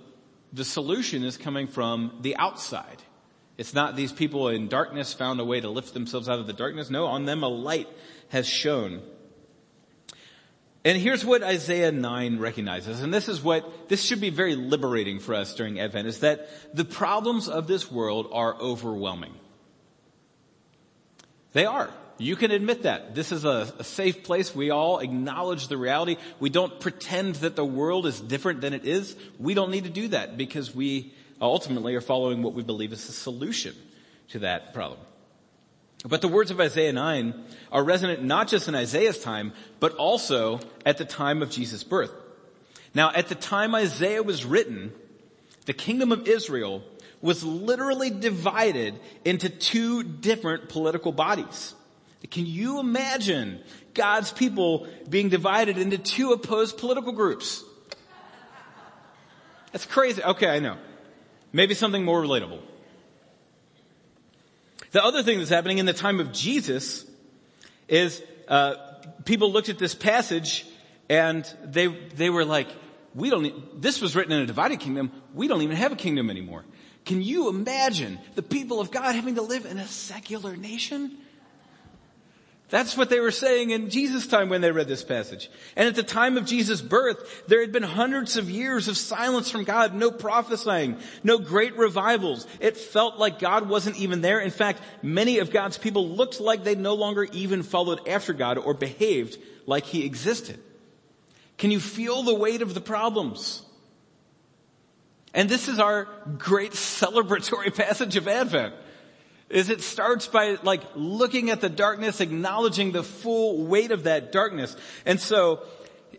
the 0.53 0.65
solution 0.65 1.23
is 1.23 1.37
coming 1.37 1.67
from 1.67 2.17
the 2.21 2.35
outside. 2.37 3.01
It's 3.57 3.73
not 3.73 3.95
these 3.95 4.11
people 4.11 4.49
in 4.49 4.67
darkness 4.67 5.13
found 5.13 5.39
a 5.39 5.45
way 5.45 5.61
to 5.61 5.69
lift 5.69 5.93
themselves 5.93 6.27
out 6.27 6.39
of 6.39 6.47
the 6.47 6.53
darkness. 6.53 6.89
No, 6.89 7.05
on 7.05 7.25
them 7.25 7.43
a 7.43 7.47
light 7.47 7.87
has 8.29 8.47
shone. 8.47 9.01
And 10.83 10.99
here's 10.99 11.25
what 11.25 11.41
Isaiah 11.41 11.91
9 11.91 12.37
recognizes, 12.37 13.01
and 13.01 13.11
this 13.11 13.27
is 13.27 13.41
what, 13.41 13.89
this 13.89 14.03
should 14.03 14.21
be 14.21 14.29
very 14.29 14.55
liberating 14.55 15.19
for 15.19 15.33
us 15.33 15.55
during 15.55 15.79
Advent, 15.79 16.07
is 16.07 16.19
that 16.19 16.47
the 16.75 16.85
problems 16.85 17.49
of 17.49 17.65
this 17.65 17.91
world 17.91 18.29
are 18.31 18.55
overwhelming. 18.61 19.33
They 21.53 21.65
are. 21.65 21.89
You 22.17 22.35
can 22.35 22.51
admit 22.51 22.83
that. 22.83 23.13
This 23.13 23.31
is 23.31 23.43
a, 23.43 23.73
a, 23.77 23.83
safe 23.83 24.23
place. 24.23 24.55
We 24.55 24.69
all 24.69 24.99
acknowledge 24.99 25.67
the 25.67 25.77
reality. 25.77 26.15
We 26.39 26.49
don't 26.49 26.79
pretend 26.79 27.35
that 27.35 27.57
the 27.57 27.65
world 27.65 28.05
is 28.05 28.19
different 28.19 28.61
than 28.61 28.73
it 28.73 28.85
is. 28.85 29.15
We 29.37 29.53
don't 29.53 29.69
need 29.69 29.83
to 29.83 29.89
do 29.89 30.07
that 30.09 30.37
because 30.37 30.73
we 30.73 31.13
ultimately 31.41 31.93
are 31.95 32.01
following 32.01 32.41
what 32.41 32.53
we 32.53 32.63
believe 32.63 32.93
is 32.93 33.05
the 33.05 33.13
solution 33.13 33.75
to 34.29 34.39
that 34.39 34.73
problem. 34.73 34.99
But 36.07 36.21
the 36.21 36.27
words 36.27 36.51
of 36.51 36.59
Isaiah 36.59 36.93
9 36.93 37.33
are 37.71 37.83
resonant 37.83 38.23
not 38.23 38.47
just 38.47 38.67
in 38.67 38.75
Isaiah's 38.75 39.19
time, 39.19 39.51
but 39.79 39.95
also 39.95 40.59
at 40.85 40.97
the 40.97 41.05
time 41.05 41.41
of 41.41 41.49
Jesus' 41.49 41.83
birth. 41.83 42.11
Now, 42.93 43.11
at 43.13 43.27
the 43.27 43.35
time 43.35 43.75
Isaiah 43.75 44.23
was 44.23 44.45
written, 44.45 44.93
the 45.65 45.73
kingdom 45.73 46.11
of 46.11 46.27
Israel 46.27 46.83
was 47.21 47.43
literally 47.43 48.09
divided 48.09 48.97
into 49.25 49.49
two 49.49 50.03
different 50.03 50.69
political 50.69 51.11
bodies. 51.11 51.73
Can 52.31 52.45
you 52.45 52.79
imagine 52.79 53.61
God's 53.93 54.31
people 54.31 54.87
being 55.09 55.29
divided 55.29 55.77
into 55.77 55.97
two 55.97 56.31
opposed 56.31 56.77
political 56.77 57.11
groups? 57.11 57.63
That's 59.71 59.85
crazy. 59.85 60.23
Okay, 60.23 60.47
I 60.47 60.59
know. 60.59 60.77
Maybe 61.51 61.73
something 61.73 62.03
more 62.03 62.21
relatable. 62.21 62.61
The 64.91 65.03
other 65.03 65.23
thing 65.23 65.39
that's 65.39 65.49
happening 65.49 65.77
in 65.77 65.85
the 65.85 65.93
time 65.93 66.21
of 66.21 66.31
Jesus 66.31 67.05
is 67.89 68.23
uh, 68.47 68.75
people 69.25 69.51
looked 69.51 69.67
at 69.69 69.77
this 69.77 69.93
passage 69.93 70.65
and 71.09 71.43
they 71.63 71.87
they 71.87 72.29
were 72.29 72.45
like, 72.45 72.67
"We 73.13 73.29
don't. 73.29 73.81
This 73.81 74.01
was 74.01 74.15
written 74.15 74.31
in 74.31 74.41
a 74.41 74.45
divided 74.45 74.79
kingdom. 74.79 75.11
We 75.33 75.47
don't 75.47 75.61
even 75.61 75.75
have 75.75 75.91
a 75.91 75.97
kingdom 75.97 76.29
anymore." 76.29 76.63
Can 77.05 77.21
you 77.21 77.49
imagine 77.49 78.17
the 78.33 78.41
people 78.41 78.79
of 78.79 78.89
God 78.89 79.13
having 79.13 79.35
to 79.35 79.43
live 79.43 79.65
in 79.65 79.77
a 79.77 79.87
secular 79.87 80.55
nation? 80.55 81.17
That's 82.69 82.97
what 82.97 83.09
they 83.09 83.19
were 83.19 83.31
saying 83.31 83.69
in 83.69 83.91
Jesus' 83.91 84.25
time 84.25 84.49
when 84.49 84.61
they 84.61 84.71
read 84.71 84.87
this 84.87 85.03
passage. 85.03 85.51
And 85.75 85.87
at 85.87 85.93
the 85.93 86.01
time 86.01 86.35
of 86.35 86.45
Jesus' 86.45 86.81
birth, 86.81 87.43
there 87.47 87.61
had 87.61 87.71
been 87.71 87.83
hundreds 87.83 88.37
of 88.37 88.49
years 88.49 88.87
of 88.87 88.97
silence 88.97 89.51
from 89.51 89.65
God, 89.65 89.93
no 89.93 90.09
prophesying, 90.09 90.97
no 91.23 91.37
great 91.37 91.77
revivals. 91.77 92.47
It 92.59 92.75
felt 92.75 93.19
like 93.19 93.37
God 93.37 93.69
wasn't 93.69 93.97
even 93.97 94.21
there. 94.21 94.39
In 94.39 94.49
fact, 94.49 94.81
many 95.03 95.37
of 95.37 95.51
God's 95.51 95.77
people 95.77 96.09
looked 96.09 96.39
like 96.39 96.63
they 96.63 96.73
no 96.73 96.95
longer 96.95 97.27
even 97.33 97.61
followed 97.61 98.07
after 98.07 98.33
God 98.33 98.57
or 98.57 98.73
behaved 98.73 99.37
like 99.67 99.85
He 99.85 100.03
existed. 100.03 100.59
Can 101.59 101.69
you 101.69 101.79
feel 101.79 102.23
the 102.23 102.35
weight 102.35 102.63
of 102.63 102.73
the 102.73 102.81
problems? 102.81 103.61
And 105.35 105.47
this 105.47 105.67
is 105.67 105.79
our 105.79 106.07
great 106.39 106.71
celebratory 106.73 107.75
passage 107.75 108.15
of 108.15 108.27
Advent 108.27 108.73
is 109.49 109.69
it 109.69 109.81
starts 109.81 110.27
by 110.27 110.57
like 110.63 110.81
looking 110.95 111.49
at 111.49 111.61
the 111.61 111.69
darkness, 111.69 112.19
acknowledging 112.19 112.91
the 112.91 113.03
full 113.03 113.65
weight 113.65 113.91
of 113.91 114.03
that 114.03 114.31
darkness. 114.31 114.75
And 115.05 115.19
so 115.19 115.61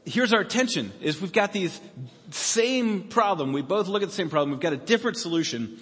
here's 0.05 0.33
our 0.33 0.45
tension 0.45 0.93
is 1.01 1.21
we've 1.21 1.33
got 1.33 1.53
these 1.53 1.81
same 2.31 3.05
problem. 3.05 3.53
We 3.53 3.63
both 3.63 3.89
look 3.89 4.03
at 4.03 4.09
the 4.09 4.15
same 4.15 4.31
problem. 4.31 4.51
We've 4.51 4.61
got 4.61 4.73
a 4.73 4.79
different 4.79 5.17
solution. 5.17 5.79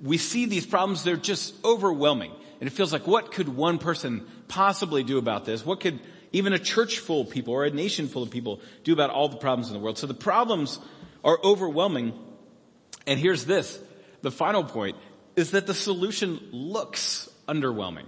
We 0.00 0.18
see 0.18 0.46
these 0.46 0.66
problems. 0.66 1.04
They're 1.04 1.16
just 1.16 1.54
overwhelming. 1.64 2.32
And 2.60 2.66
it 2.66 2.72
feels 2.72 2.92
like 2.92 3.06
what 3.06 3.32
could 3.32 3.48
one 3.48 3.78
person 3.78 4.26
possibly 4.48 5.02
do 5.02 5.18
about 5.18 5.44
this? 5.44 5.64
What 5.64 5.80
could 5.80 6.00
even 6.32 6.54
a 6.54 6.58
church 6.58 6.98
full 6.98 7.22
of 7.22 7.30
people 7.30 7.52
or 7.52 7.64
a 7.64 7.70
nation 7.70 8.08
full 8.08 8.22
of 8.22 8.30
people 8.30 8.60
do 8.84 8.92
about 8.92 9.10
all 9.10 9.28
the 9.28 9.36
problems 9.36 9.68
in 9.68 9.74
the 9.74 9.80
world? 9.80 9.98
So 9.98 10.06
the 10.06 10.14
problems 10.14 10.78
are 11.22 11.38
overwhelming. 11.44 12.14
And 13.06 13.20
here's 13.20 13.44
this. 13.44 13.78
The 14.22 14.30
final 14.30 14.64
point 14.64 14.96
is 15.36 15.52
that 15.52 15.66
the 15.66 15.74
solution 15.74 16.40
looks 16.50 17.28
underwhelming. 17.46 18.06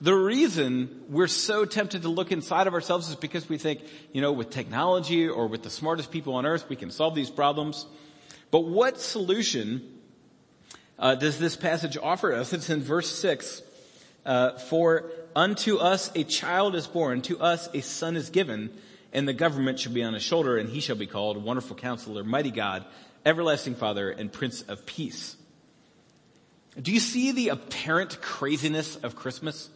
The 0.00 0.14
reason 0.14 1.04
we're 1.08 1.26
so 1.26 1.64
tempted 1.64 2.02
to 2.02 2.08
look 2.08 2.30
inside 2.30 2.66
of 2.66 2.74
ourselves 2.74 3.08
is 3.08 3.16
because 3.16 3.48
we 3.48 3.58
think, 3.58 3.80
you 4.12 4.20
know, 4.20 4.32
with 4.32 4.50
technology 4.50 5.28
or 5.28 5.48
with 5.48 5.62
the 5.62 5.70
smartest 5.70 6.12
people 6.12 6.34
on 6.34 6.46
earth, 6.46 6.68
we 6.68 6.76
can 6.76 6.90
solve 6.90 7.14
these 7.14 7.30
problems. 7.30 7.86
But 8.50 8.60
what 8.60 9.00
solution 9.00 9.98
uh, 10.98 11.16
does 11.16 11.38
this 11.38 11.56
passage 11.56 11.96
offer 11.96 12.32
us? 12.32 12.52
It's 12.52 12.70
in 12.70 12.80
verse 12.80 13.10
six. 13.10 13.62
Uh, 14.24 14.52
For 14.58 15.10
unto 15.34 15.78
us 15.78 16.12
a 16.14 16.22
child 16.22 16.74
is 16.74 16.86
born, 16.86 17.22
to 17.22 17.40
us 17.40 17.68
a 17.74 17.80
son 17.80 18.16
is 18.16 18.30
given, 18.30 18.70
and 19.12 19.26
the 19.26 19.32
government 19.32 19.80
shall 19.80 19.92
be 19.92 20.02
on 20.04 20.14
his 20.14 20.22
shoulder, 20.22 20.58
and 20.58 20.68
he 20.68 20.80
shall 20.80 20.96
be 20.96 21.06
called 21.06 21.42
Wonderful 21.42 21.76
Counselor, 21.76 22.22
Mighty 22.24 22.50
God, 22.50 22.84
everlasting 23.28 23.74
Father 23.74 24.10
and 24.10 24.32
Prince 24.32 24.62
of 24.62 24.86
Peace. 24.86 25.36
Do 26.80 26.92
you 26.92 27.00
see 27.00 27.32
the 27.32 27.50
apparent 27.50 28.22
craziness 28.22 28.96
of 28.96 29.16
Christmas? 29.16 29.68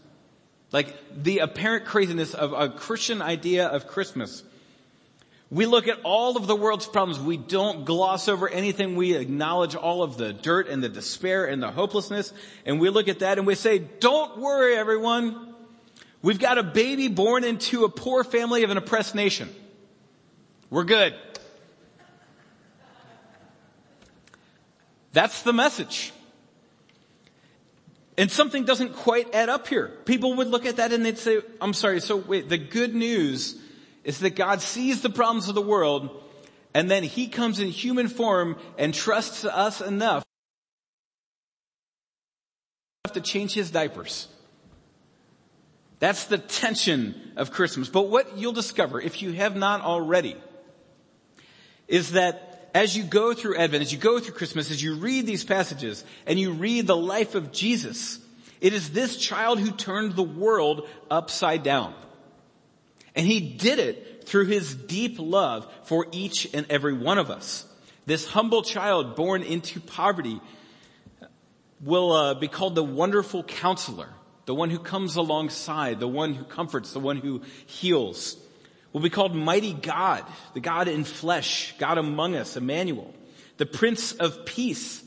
Like 0.73 0.97
the 1.15 1.41
apparent 1.41 1.85
craziness 1.85 2.33
of 2.33 2.55
a 2.55 2.71
Christian 2.71 3.21
idea 3.21 3.67
of 3.67 3.87
Christmas. 3.87 4.43
We 5.51 5.67
look 5.67 5.87
at 5.87 5.99
all 6.03 6.39
of 6.39 6.47
the 6.47 6.57
world's 6.57 6.87
problems. 6.87 7.21
We 7.21 7.37
don't 7.37 7.85
gloss 7.85 8.27
over 8.27 8.49
anything. 8.49 8.97
We 8.97 9.13
acknowledge 9.15 9.75
all 9.75 10.03
of 10.03 10.17
the 10.17 10.33
dirt 10.33 10.67
and 10.69 10.83
the 10.83 10.89
despair 10.89 11.45
and 11.45 11.63
the 11.63 11.71
hopelessness. 11.71 12.33
And 12.65 12.81
we 12.81 12.89
look 12.89 13.09
at 13.09 13.19
that 13.19 13.37
and 13.37 13.47
we 13.47 13.55
say, 13.55 13.79
don't 13.79 14.39
worry 14.39 14.77
everyone. 14.77 15.55
We've 16.23 16.39
got 16.39 16.57
a 16.57 16.63
baby 16.63 17.09
born 17.09 17.45
into 17.45 17.85
a 17.85 17.91
poor 17.91 18.25
family 18.25 18.63
of 18.63 18.71
an 18.71 18.79
oppressed 18.79 19.15
nation. 19.15 19.55
We're 20.71 20.85
good. 20.85 21.15
That's 25.13 25.43
the 25.43 25.53
message. 25.53 26.13
And 28.19 28.31
something 28.31 28.65
doesn't 28.65 28.95
quite 28.95 29.35
add 29.35 29.49
up 29.49 29.69
here. 29.69 29.89
People 30.05 30.37
would 30.37 30.49
look 30.49 30.67
at 30.67 30.77
that 30.77 30.93
and 30.93 31.05
they'd 31.05 31.19
say, 31.19 31.41
I'm 31.61 31.73
sorry, 31.73 32.01
so 32.01 32.17
wait, 32.17 32.49
the 32.49 32.59
good 32.59 32.95
news 32.95 33.59
is 34.05 34.19
that 34.21 34.37
God 34.37 34.61
sees 34.61 35.01
the 35.01 35.11
problems 35.11 35.49
of 35.49 35.55
the 35.55 35.63
world 35.63 36.23
and 36.75 36.91
then 36.91 37.03
he 37.03 37.29
comes 37.29 37.59
in 37.59 37.69
human 37.69 38.09
form 38.09 38.57
and 38.79 38.93
trusts 38.93 39.45
us 39.45 39.81
enough 39.81 40.25
to 43.13 43.21
change 43.21 43.53
his 43.53 43.71
diapers. 43.71 44.29
That's 45.99 46.25
the 46.25 46.39
tension 46.39 47.15
of 47.37 47.51
Christmas. 47.51 47.89
But 47.89 48.09
what 48.09 48.37
you'll 48.37 48.53
discover, 48.53 49.01
if 49.01 49.23
you 49.23 49.33
have 49.33 49.55
not 49.55 49.83
already, 49.83 50.37
is 51.89 52.13
that 52.13 52.52
as 52.75 52.97
you 52.97 53.03
go 53.03 53.35
through 53.35 53.57
Advent, 53.57 53.83
as 53.83 53.93
you 53.93 53.99
go 53.99 54.19
through 54.19 54.35
Christmas, 54.35 54.71
as 54.71 54.83
you 54.83 54.95
read 54.95 55.27
these 55.27 55.45
passages 55.45 56.05
and 56.27 56.39
you 56.39 56.53
read 56.53 56.87
the 56.87 56.97
life 56.97 57.35
of 57.35 57.53
Jesus, 57.53 58.19
It 58.61 58.73
is 58.73 58.91
this 58.91 59.17
child 59.17 59.59
who 59.59 59.73
turned 59.73 60.15
the 60.15 60.23
world 60.23 60.89
upside 61.11 61.63
down. 61.63 61.95
And 63.15 63.27
he 63.27 63.41
did 63.41 63.79
it 63.79 64.25
through 64.25 64.47
his 64.47 64.75
deep 64.75 65.17
love 65.19 65.71
for 65.83 66.07
each 66.13 66.49
and 66.55 66.65
every 66.71 66.95
one 66.95 67.19
of 67.19 67.31
us. 67.31 67.67
This 68.07 68.27
humble 68.27 68.63
child 68.63 69.17
born 69.17 69.43
into 69.43 69.81
poverty 69.81 70.41
will 71.81 72.13
uh, 72.13 72.35
be 72.35 72.49
called 72.49 72.75
the 72.75 72.85
wonderful 72.85 73.43
counselor, 73.43 74.09
the 74.47 74.55
one 74.55 74.71
who 74.71 74.79
comes 74.79 75.17
alongside, 75.17 76.01
the 76.01 76.09
one 76.09 76.33
who 76.35 76.45
comforts, 76.45 76.93
the 76.93 77.01
one 77.01 77.17
who 77.17 77.43
heals. 77.67 78.37
Will 78.93 79.01
be 79.01 79.11
called 79.11 79.35
mighty 79.35 79.73
God, 79.73 80.25
the 80.53 80.61
God 80.61 80.87
in 80.87 81.05
flesh, 81.05 81.75
God 81.79 81.97
among 81.97 82.37
us, 82.37 82.57
Emmanuel, 82.57 83.15
the 83.57 83.65
Prince 83.65 84.13
of 84.13 84.45
Peace, 84.45 85.03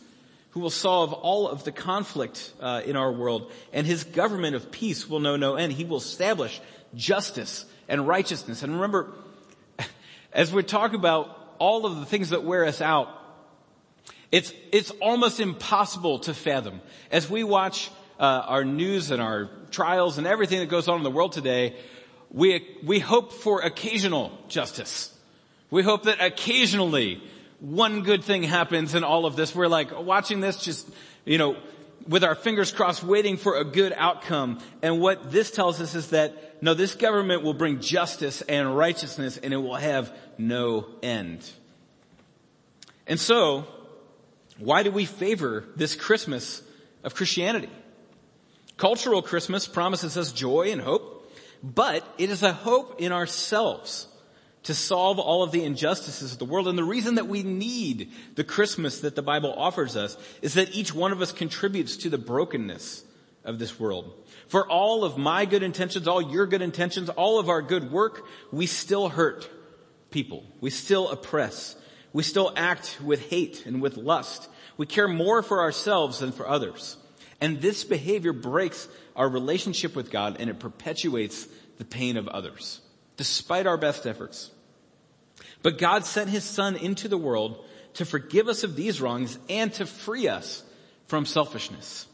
who 0.52 0.60
will 0.60 0.72
solve 0.72 1.14
all 1.14 1.48
of 1.48 1.64
the 1.66 1.72
conflict 1.72 2.52
uh, 2.60 2.82
in 2.86 2.96
our 2.96 3.12
world, 3.12 3.52
and 3.74 3.86
his 3.86 4.04
government 4.04 4.56
of 4.56 4.72
peace 4.72 5.08
will 5.08 5.20
know 5.20 5.36
no 5.36 5.56
end. 5.56 5.74
He 5.74 5.84
will 5.84 5.98
establish 5.98 6.62
justice 6.96 7.66
and 7.88 8.08
righteousness. 8.08 8.64
And 8.64 8.74
remember, 8.74 9.14
as 10.34 10.52
we 10.52 10.64
talk 10.64 10.94
about 10.94 11.56
all 11.60 11.86
of 11.86 12.00
the 12.00 12.06
things 12.06 12.30
that 12.30 12.44
wear 12.44 12.66
us 12.66 12.82
out, 12.82 13.10
it's, 14.32 14.54
it's 14.72 14.92
almost 15.02 15.40
impossible 15.40 16.20
to 16.20 16.34
fathom. 16.34 16.82
As 17.12 17.30
we 17.30 17.44
watch 17.44 17.92
uh, 18.20 18.24
our 18.24 18.64
news 18.64 19.12
and 19.12 19.22
our 19.22 19.50
trials 19.72 20.18
and 20.18 20.26
everything 20.26 20.60
that 20.60 20.70
goes 20.70 20.88
on 20.88 20.98
in 20.98 21.04
the 21.04 21.12
world 21.12 21.34
today, 21.34 21.76
we, 22.32 22.68
we 22.84 23.00
hope 23.00 23.34
for 23.34 23.62
occasional 23.62 24.32
justice. 24.48 25.14
We 25.70 25.84
hope 25.84 26.04
that 26.04 26.22
occasionally 26.22 27.22
one 27.60 28.04
good 28.04 28.24
thing 28.24 28.44
happens 28.44 28.96
in 28.96 29.04
all 29.04 29.26
of 29.26 29.36
this. 29.36 29.56
We're 29.56 29.68
like 29.68 29.98
watching 29.98 30.40
this 30.40 30.58
just, 30.58 30.88
you 31.24 31.38
know, 31.38 31.58
with 32.08 32.24
our 32.24 32.36
fingers 32.36 32.72
crossed 32.72 33.04
waiting 33.04 33.38
for 33.38 33.58
a 33.58 33.64
good 33.64 33.94
outcome. 33.96 34.60
And 34.82 35.00
what 35.00 35.32
this 35.32 35.52
tells 35.52 35.82
us 35.82 35.96
is 35.96 36.10
that 36.10 36.62
no, 36.62 36.74
this 36.74 36.96
government 36.96 37.44
will 37.44 37.54
bring 37.54 37.80
justice 37.80 38.42
and 38.42 38.76
righteousness 38.76 39.38
and 39.38 39.54
it 39.54 39.58
will 39.58 39.76
have 39.76 40.16
no 40.38 40.88
end. 41.02 41.50
And 43.08 43.20
so, 43.20 43.66
why 44.58 44.84
do 44.84 44.92
we 44.92 45.06
favor 45.06 45.66
this 45.76 45.96
Christmas 45.96 46.62
of 47.04 47.16
Christianity? 47.16 47.70
Cultural 48.78 49.22
Christmas 49.22 49.68
promises 49.68 50.18
us 50.18 50.32
joy 50.32 50.72
and 50.72 50.82
hope, 50.82 51.15
but 51.74 52.08
it 52.20 52.30
is 52.30 52.44
a 52.44 52.54
hope 52.54 53.02
in 53.02 53.12
ourselves 53.12 54.08
to 54.64 54.76
solve 54.76 55.20
all 55.20 55.42
of 55.42 55.52
the 55.52 55.64
injustices 55.64 56.34
of 56.34 56.40
the 56.40 56.46
world. 56.46 56.68
And 56.68 56.78
the 56.78 56.84
reason 56.84 57.16
that 57.16 57.28
we 57.28 57.42
need 57.42 58.12
the 58.36 58.44
Christmas 58.44 59.00
that 59.00 59.16
the 59.16 59.24
Bible 59.24 59.54
offers 59.56 59.96
us 59.96 60.16
is 60.44 60.54
that 60.56 60.76
each 60.76 60.94
one 60.94 61.12
of 61.12 61.22
us 61.22 61.32
contributes 61.32 61.98
to 61.98 62.10
the 62.10 62.18
brokenness 62.20 63.04
of 63.44 63.58
this 63.58 63.80
world. 63.80 64.14
For 64.48 64.68
all 64.68 65.04
of 65.04 65.18
my 65.18 65.46
good 65.46 65.64
intentions, 65.64 66.08
all 66.08 66.22
your 66.22 66.46
good 66.46 66.62
intentions, 66.62 67.10
all 67.10 67.40
of 67.40 67.50
our 67.50 67.64
good 67.64 67.92
work, 67.92 68.26
we 68.52 68.68
still 68.68 69.10
hurt 69.10 69.50
people. 70.12 70.44
We 70.62 70.70
still 70.70 71.10
oppress. 71.10 71.76
We 72.14 72.22
still 72.22 72.54
act 72.56 73.00
with 73.04 73.30
hate 73.30 73.66
and 73.66 73.82
with 73.82 73.98
lust. 73.98 74.50
We 74.78 74.86
care 74.86 75.08
more 75.08 75.42
for 75.42 75.62
ourselves 75.62 76.20
than 76.20 76.32
for 76.32 76.48
others. 76.48 76.98
And 77.42 77.62
this 77.62 77.84
behavior 77.84 78.34
breaks 78.34 78.88
our 79.16 79.28
relationship 79.28 79.96
with 79.96 80.12
God 80.12 80.38
and 80.40 80.50
it 80.50 80.60
perpetuates 80.60 81.48
the 81.78 81.86
pain 81.86 82.18
of 82.18 82.28
others, 82.28 82.82
despite 83.18 83.68
our 83.68 83.78
best 83.78 84.06
efforts. 84.06 84.52
But 85.62 85.78
God 85.78 86.06
sent 86.06 86.30
his 86.30 86.44
son 86.44 86.76
into 86.76 87.08
the 87.08 87.18
world 87.18 87.64
to 87.96 88.06
forgive 88.06 88.48
us 88.48 88.64
of 88.64 88.76
these 88.76 89.02
wrongs 89.02 89.38
and 89.50 89.74
to 89.74 89.86
free 89.86 90.28
us 90.28 90.64
from 91.08 91.26
selfishness. 91.26 92.08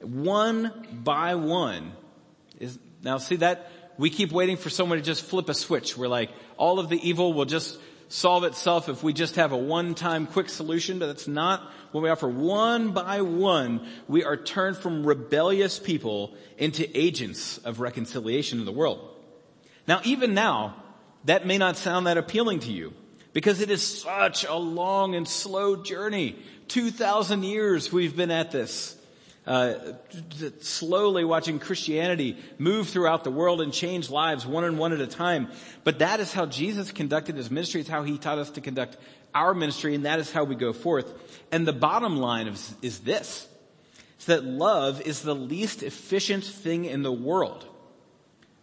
One 0.00 0.86
by 0.92 1.34
one 1.36 1.92
is, 2.60 2.78
now 3.02 3.18
see 3.18 3.36
that, 3.36 3.70
we 3.98 4.10
keep 4.10 4.30
waiting 4.30 4.56
for 4.56 4.68
someone 4.68 4.98
to 4.98 5.04
just 5.04 5.24
flip 5.24 5.48
a 5.48 5.54
switch. 5.54 5.96
We're 5.96 6.08
like, 6.08 6.30
all 6.58 6.78
of 6.78 6.88
the 6.88 7.08
evil 7.08 7.32
will 7.32 7.46
just 7.46 7.78
solve 8.08 8.44
itself 8.44 8.88
if 8.88 9.02
we 9.02 9.12
just 9.12 9.36
have 9.36 9.52
a 9.52 9.56
one-time 9.56 10.26
quick 10.26 10.48
solution, 10.48 10.98
but 10.98 11.06
that's 11.06 11.28
not 11.28 11.72
what 11.92 12.02
we 12.02 12.10
offer. 12.10 12.28
One 12.28 12.92
by 12.92 13.22
one, 13.22 13.86
we 14.08 14.24
are 14.24 14.36
turned 14.36 14.76
from 14.76 15.06
rebellious 15.06 15.78
people 15.78 16.34
into 16.58 16.88
agents 16.98 17.58
of 17.58 17.80
reconciliation 17.80 18.58
in 18.58 18.64
the 18.64 18.72
world. 18.72 19.16
Now, 19.86 20.00
even 20.04 20.34
now, 20.34 20.82
that 21.24 21.46
may 21.46 21.58
not 21.58 21.76
sound 21.76 22.06
that 22.06 22.18
appealing 22.18 22.60
to 22.60 22.72
you 22.72 22.92
because 23.32 23.60
it 23.60 23.70
is 23.70 23.86
such 23.86 24.44
a 24.44 24.54
long 24.54 25.14
and 25.14 25.28
slow 25.28 25.82
journey. 25.82 26.36
2,000 26.68 27.42
years 27.42 27.92
we've 27.92 28.16
been 28.16 28.30
at 28.30 28.50
this. 28.50 28.95
Uh, 29.46 29.74
slowly 30.60 31.24
watching 31.24 31.60
Christianity 31.60 32.36
move 32.58 32.88
throughout 32.88 33.22
the 33.22 33.30
world 33.30 33.60
and 33.60 33.72
change 33.72 34.10
lives 34.10 34.44
one 34.44 34.64
and 34.64 34.76
one 34.76 34.92
at 34.92 35.00
a 35.00 35.06
time. 35.06 35.48
But 35.84 36.00
that 36.00 36.18
is 36.18 36.32
how 36.32 36.46
Jesus 36.46 36.90
conducted 36.90 37.36
his 37.36 37.48
ministry. 37.48 37.80
It's 37.80 37.90
how 37.90 38.02
he 38.02 38.18
taught 38.18 38.38
us 38.38 38.50
to 38.50 38.60
conduct 38.60 38.96
our 39.34 39.54
ministry 39.54 39.94
and 39.94 40.04
that 40.04 40.18
is 40.18 40.32
how 40.32 40.42
we 40.42 40.56
go 40.56 40.72
forth. 40.72 41.12
And 41.52 41.66
the 41.66 41.72
bottom 41.72 42.16
line 42.16 42.48
is, 42.48 42.74
is 42.82 43.00
this. 43.00 43.46
It's 44.16 44.24
that 44.24 44.44
love 44.44 45.00
is 45.02 45.22
the 45.22 45.34
least 45.34 45.84
efficient 45.84 46.42
thing 46.42 46.84
in 46.84 47.02
the 47.02 47.12
world, 47.12 47.64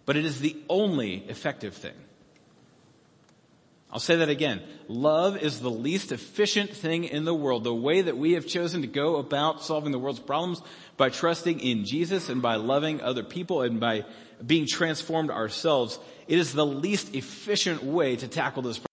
but 0.05 0.17
it 0.17 0.25
is 0.25 0.41
the 0.41 0.57
only 0.67 1.17
effective 1.29 1.75
thing. 1.75 1.93
I'll 3.93 3.99
say 3.99 4.15
that 4.15 4.29
again. 4.29 4.63
Love 4.87 5.37
is 5.37 5.59
the 5.59 5.69
least 5.69 6.11
efficient 6.11 6.71
thing 6.71 7.03
in 7.03 7.25
the 7.25 7.33
world. 7.33 7.63
The 7.63 7.75
way 7.75 8.01
that 8.01 8.17
we 8.17 8.33
have 8.33 8.47
chosen 8.47 8.81
to 8.81 8.87
go 8.87 9.17
about 9.17 9.61
solving 9.61 9.91
the 9.91 9.99
world's 9.99 10.19
problems 10.19 10.63
by 10.97 11.09
trusting 11.09 11.59
in 11.59 11.85
Jesus 11.85 12.27
and 12.27 12.41
by 12.41 12.55
loving 12.55 13.01
other 13.01 13.21
people 13.21 13.61
and 13.61 13.79
by 13.79 14.05
being 14.43 14.65
transformed 14.65 15.29
ourselves, 15.29 15.99
it 16.27 16.39
is 16.39 16.53
the 16.53 16.65
least 16.65 17.13
efficient 17.13 17.83
way 17.83 18.15
to 18.15 18.27
tackle 18.27 18.63
this 18.63 18.79
problem. 18.79 18.92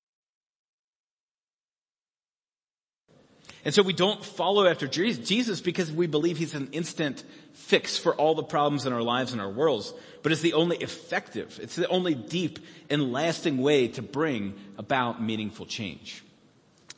And 3.65 3.75
so 3.75 3.83
we 3.83 3.93
don't 3.93 4.25
follow 4.25 4.67
after 4.67 4.89
Jesus 4.89 5.61
because 5.61 5.93
we 5.93 6.07
believe 6.07 6.39
he's 6.39 6.55
an 6.55 6.71
instant 6.73 7.23
fix 7.53 7.99
for 7.99 8.15
all 8.15 8.35
the 8.35 8.43
problems 8.43 8.87
in 8.87 8.93
our 8.93 9.03
lives 9.03 9.33
and 9.33 9.41
our 9.41 9.51
worlds, 9.51 9.93
but 10.23 10.33
it's 10.33 10.41
the 10.41 10.55
only 10.55 10.79
effective, 10.79 11.59
it's 11.63 11.77
the 11.77 11.89
only 11.89 12.15
deep 12.15 12.59
and 12.89 13.13
lasting 13.13 13.59
way 13.59 13.89
to 13.89 14.03
bring 14.03 14.55
about 14.79 15.23
meaningful 15.23 15.67
change. 15.67 16.25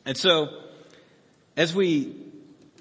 And 0.05 0.17
so, 0.17 0.49
as 1.57 1.75
we 1.75 2.17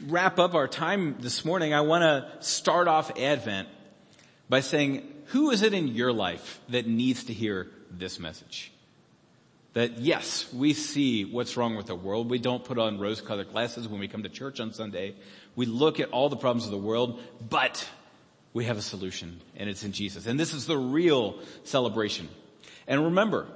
wrap 0.07 0.39
up 0.39 0.53
our 0.53 0.67
time 0.67 1.17
this 1.19 1.43
morning, 1.43 1.73
I 1.73 1.81
want 1.81 2.03
to 2.03 2.45
start 2.45 2.87
off 2.87 3.17
Advent 3.19 3.67
by 4.49 4.59
saying, 4.59 5.07
who 5.27 5.51
is 5.51 5.61
it 5.61 5.73
in 5.73 5.87
your 5.87 6.11
life 6.11 6.59
that 6.69 6.87
needs 6.87 7.25
to 7.25 7.33
hear 7.33 7.67
this 7.89 8.19
message? 8.19 8.71
That 9.73 9.99
yes, 9.99 10.51
we 10.53 10.73
see 10.73 11.23
what's 11.23 11.55
wrong 11.55 11.77
with 11.77 11.85
the 11.85 11.95
world. 11.95 12.29
We 12.29 12.39
don't 12.39 12.63
put 12.63 12.77
on 12.77 12.99
rose 12.99 13.21
colored 13.21 13.51
glasses 13.51 13.87
when 13.87 13.99
we 13.99 14.07
come 14.07 14.23
to 14.23 14.29
church 14.29 14.59
on 14.59 14.73
Sunday. 14.73 15.15
We 15.55 15.65
look 15.65 15.99
at 15.99 16.09
all 16.09 16.27
the 16.27 16.35
problems 16.35 16.65
of 16.65 16.71
the 16.71 16.77
world, 16.77 17.21
but 17.49 17.87
we 18.53 18.65
have 18.65 18.77
a 18.77 18.81
solution 18.81 19.39
and 19.55 19.69
it's 19.69 19.83
in 19.83 19.93
Jesus. 19.93 20.27
And 20.27 20.39
this 20.39 20.53
is 20.53 20.65
the 20.65 20.77
real 20.77 21.39
celebration. 21.63 22.27
And 22.85 23.05
remember, 23.05 23.47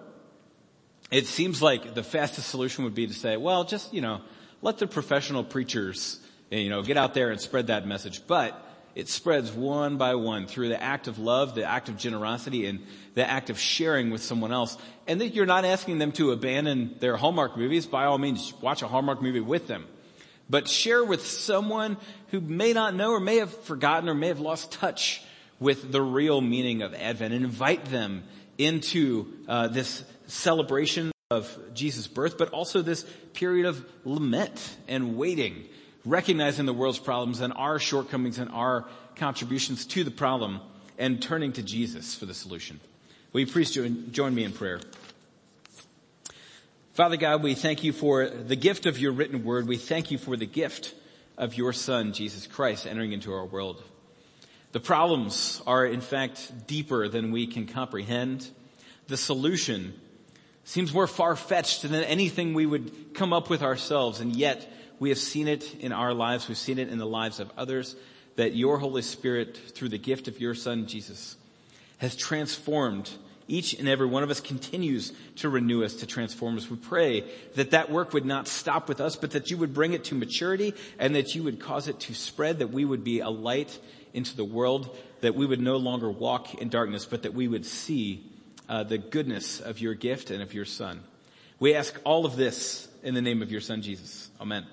it 1.12 1.28
seems 1.28 1.62
like 1.62 1.93
the 1.93 2.04
fastest 2.04 2.49
solution 2.49 2.86
would 2.86 2.95
be 2.95 3.08
to 3.08 3.13
say, 3.13 3.38
well, 3.38 3.63
just, 3.63 3.93
you 3.93 4.01
know, 4.01 4.21
let 4.62 4.78
the 4.78 4.88
professional 4.88 5.43
preachers, 5.43 6.19
you 6.49 6.69
know, 6.69 6.82
get 6.82 6.97
out 6.97 7.13
there 7.13 7.30
and 7.32 7.41
spread 7.41 7.67
that 7.67 7.86
message. 7.86 8.25
But 8.25 8.60
it 8.95 9.10
spreads 9.10 9.51
one 9.51 9.97
by 9.97 10.15
one 10.15 10.47
through 10.47 10.69
the 10.69 10.81
act 10.81 11.08
of 11.08 11.19
love, 11.19 11.53
the 11.53 11.65
act 11.65 11.89
of 11.89 11.97
generosity, 11.97 12.65
and 12.65 12.79
the 13.13 13.29
act 13.29 13.49
of 13.49 13.60
sharing 13.60 14.10
with 14.10 14.23
someone 14.23 14.53
else. 14.53 14.77
And 15.05 15.19
that 15.19 15.36
you're 15.36 15.45
not 15.45 15.65
asking 15.65 15.99
them 15.99 16.13
to 16.13 16.31
abandon 16.31 16.95
their 16.99 17.17
Hallmark 17.17 17.58
movies. 17.58 17.86
By 17.86 18.05
all 18.05 18.17
means, 18.17 18.53
watch 18.62 18.81
a 18.81 18.88
Hallmark 18.88 19.21
movie 19.21 19.41
with 19.41 19.67
them. 19.67 19.86
But 20.49 20.69
share 20.69 21.03
with 21.03 21.27
someone 21.27 21.97
who 22.29 22.39
may 22.39 22.71
not 22.71 22.95
know 22.95 23.12
or 23.12 23.19
may 23.19 23.38
have 23.38 23.53
forgotten 23.63 24.08
or 24.08 24.13
may 24.13 24.29
have 24.29 24.39
lost 24.39 24.71
touch 24.71 25.21
with 25.60 25.91
the 25.91 26.01
real 26.01 26.39
meaning 26.39 26.81
of 26.81 26.93
Advent 26.93 27.34
and 27.34 27.43
invite 27.43 27.86
them 27.86 28.23
into 28.58 29.34
uh, 29.49 29.67
this 29.67 30.05
celebration 30.27 31.12
of 31.31 31.58
Jesus' 31.73 32.08
birth, 32.08 32.38
but 32.38 32.49
also 32.51 32.81
this 32.81 33.03
period 33.34 33.65
of 33.65 33.86
lament 34.05 34.77
and 34.88 35.17
waiting 35.17 35.65
recognizing 36.05 36.65
the 36.65 36.73
world's 36.73 36.99
problems 36.99 37.41
and 37.41 37.51
our 37.53 37.79
shortcomings 37.79 38.37
and 38.37 38.49
our 38.51 38.85
contributions 39.15 39.85
to 39.87 40.03
the 40.03 40.11
problem 40.11 40.61
and 40.97 41.21
turning 41.21 41.51
to 41.53 41.63
Jesus 41.63 42.15
for 42.15 42.25
the 42.25 42.33
solution. 42.33 42.79
Will 43.33 43.41
you 43.41 43.47
please 43.47 43.71
join, 43.71 44.11
join 44.11 44.33
me 44.33 44.43
in 44.43 44.53
prayer? 44.53 44.79
Father 46.93 47.17
God, 47.17 47.43
we 47.43 47.55
thank 47.55 47.83
you 47.83 47.91
for 47.91 48.29
the 48.29 48.55
gift 48.55 48.85
of 48.85 48.97
your 48.97 49.11
written 49.11 49.43
word. 49.43 49.67
We 49.67 49.75
thank 49.75 50.11
you 50.11 50.17
for 50.17 50.37
the 50.37 50.45
gift 50.45 50.93
of 51.37 51.55
your 51.55 51.73
son, 51.73 52.13
Jesus 52.13 52.47
Christ, 52.47 52.87
entering 52.87 53.11
into 53.11 53.33
our 53.33 53.45
world. 53.45 53.83
The 54.71 54.79
problems 54.79 55.61
are 55.67 55.85
in 55.85 55.99
fact 55.99 56.67
deeper 56.67 57.09
than 57.09 57.31
we 57.31 57.47
can 57.47 57.67
comprehend. 57.67 58.49
The 59.07 59.17
solution 59.17 59.99
seems 60.63 60.93
more 60.93 61.07
far-fetched 61.07 61.81
than 61.81 61.93
anything 61.95 62.53
we 62.53 62.65
would 62.65 63.13
come 63.13 63.33
up 63.33 63.49
with 63.49 63.61
ourselves, 63.61 64.21
and 64.21 64.35
yet 64.35 64.71
we 64.99 65.10
have 65.10 65.17
seen 65.17 65.47
it 65.47 65.75
in 65.75 65.91
our 65.91 66.13
lives. 66.13 66.47
We've 66.47 66.58
seen 66.58 66.79
it 66.79 66.89
in 66.89 66.97
the 66.97 67.05
lives 67.05 67.39
of 67.39 67.51
others 67.58 67.95
that 68.36 68.55
your 68.55 68.79
Holy 68.79 69.01
Spirit, 69.01 69.58
through 69.58 69.89
the 69.89 69.97
gift 69.97 70.27
of 70.27 70.39
your 70.39 70.55
Son, 70.55 70.88
Jesus, 70.88 71.38
has 71.97 72.15
transformed 72.15 73.10
each 73.47 73.73
and 73.73 73.88
every 73.88 74.08
one 74.08 74.23
of 74.23 74.29
us 74.29 74.39
continues 74.39 75.13
to 75.38 75.49
renew 75.49 75.84
us, 75.84 75.95
to 75.95 76.08
transform 76.08 76.58
us. 76.58 76.69
We 76.69 76.77
pray 76.77 77.31
that 77.55 77.71
that 77.71 77.91
work 77.91 78.13
would 78.13 78.25
not 78.25 78.47
stop 78.47 78.89
with 78.89 78.99
us, 78.99 79.15
but 79.15 79.31
that 79.31 79.51
you 79.51 79.58
would 79.58 79.73
bring 79.73 79.93
it 79.93 80.05
to 80.05 80.15
maturity 80.15 80.73
and 80.97 81.15
that 81.15 81.36
you 81.36 81.43
would 81.43 81.60
cause 81.60 81.88
it 81.88 81.99
to 82.01 82.13
spread, 82.13 82.60
that 82.60 82.71
we 82.71 82.86
would 82.86 83.03
be 83.03 83.19
a 83.19 83.29
light 83.29 83.77
into 84.13 84.36
the 84.36 84.45
world, 84.45 84.95
that 85.21 85.36
we 85.36 85.45
would 85.45 85.62
no 85.62 85.77
longer 85.77 86.10
walk 86.10 86.55
in 86.55 86.69
darkness, 86.69 87.05
but 87.05 87.23
that 87.23 87.34
we 87.34 87.47
would 87.47 87.65
see 87.65 88.25
uh, 88.67 88.84
the 88.84 88.97
goodness 88.97 89.60
of 89.60 89.79
your 89.79 89.93
gift 89.93 90.31
and 90.31 90.41
of 90.41 90.53
your 90.53 90.65
son. 90.65 91.01
We 91.60 91.75
ask 91.75 91.99
all 92.03 92.25
of 92.25 92.36
this 92.36 92.88
in 93.03 93.13
the 93.13 93.21
name 93.21 93.41
of 93.41 93.51
your 93.51 93.62
son 93.62 93.81
Jesus. 93.81 94.29
Amen. 94.41 94.65